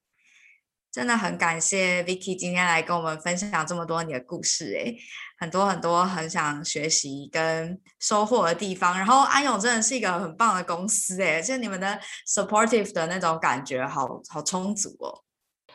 [0.90, 4.96] 真的很感谢 Vicky 今天来跟我们分享这么多你的故事，诶，
[5.38, 8.96] 很多很多很想学习跟收获的地方。
[8.96, 15.22] 然后安永真的是一个很棒的公司，诶，就你们的 supportive 的那种感觉，好好充足哦。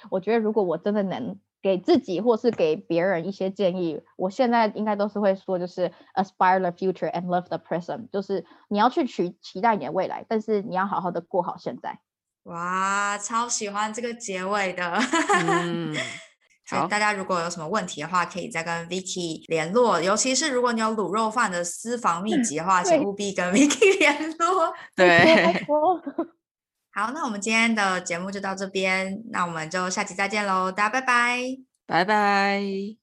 [0.10, 12.00] 我觉得如果我真的能给自己或是给别人一些建议，我现在应该都是会说，就是 aspire the future and love the present，就是你要去期期待你的未来，但是你要好好的过好现在。
[12.44, 15.00] 哇，超喜欢这个结尾的。
[15.46, 15.96] 嗯，
[16.70, 20.02] 好，大家如果有什么问题的话，可以再跟 Vicky 联络。
[20.02, 24.74] 尤其是如果你有卤肉饭的私房秘籍的话，请务必跟 Vicky 联络。
[24.96, 25.66] 对，
[26.94, 31.40] 好，那我们今天的节目就到这边，那我们就下期再见喽，大家拜拜，
[31.88, 33.03] 拜拜。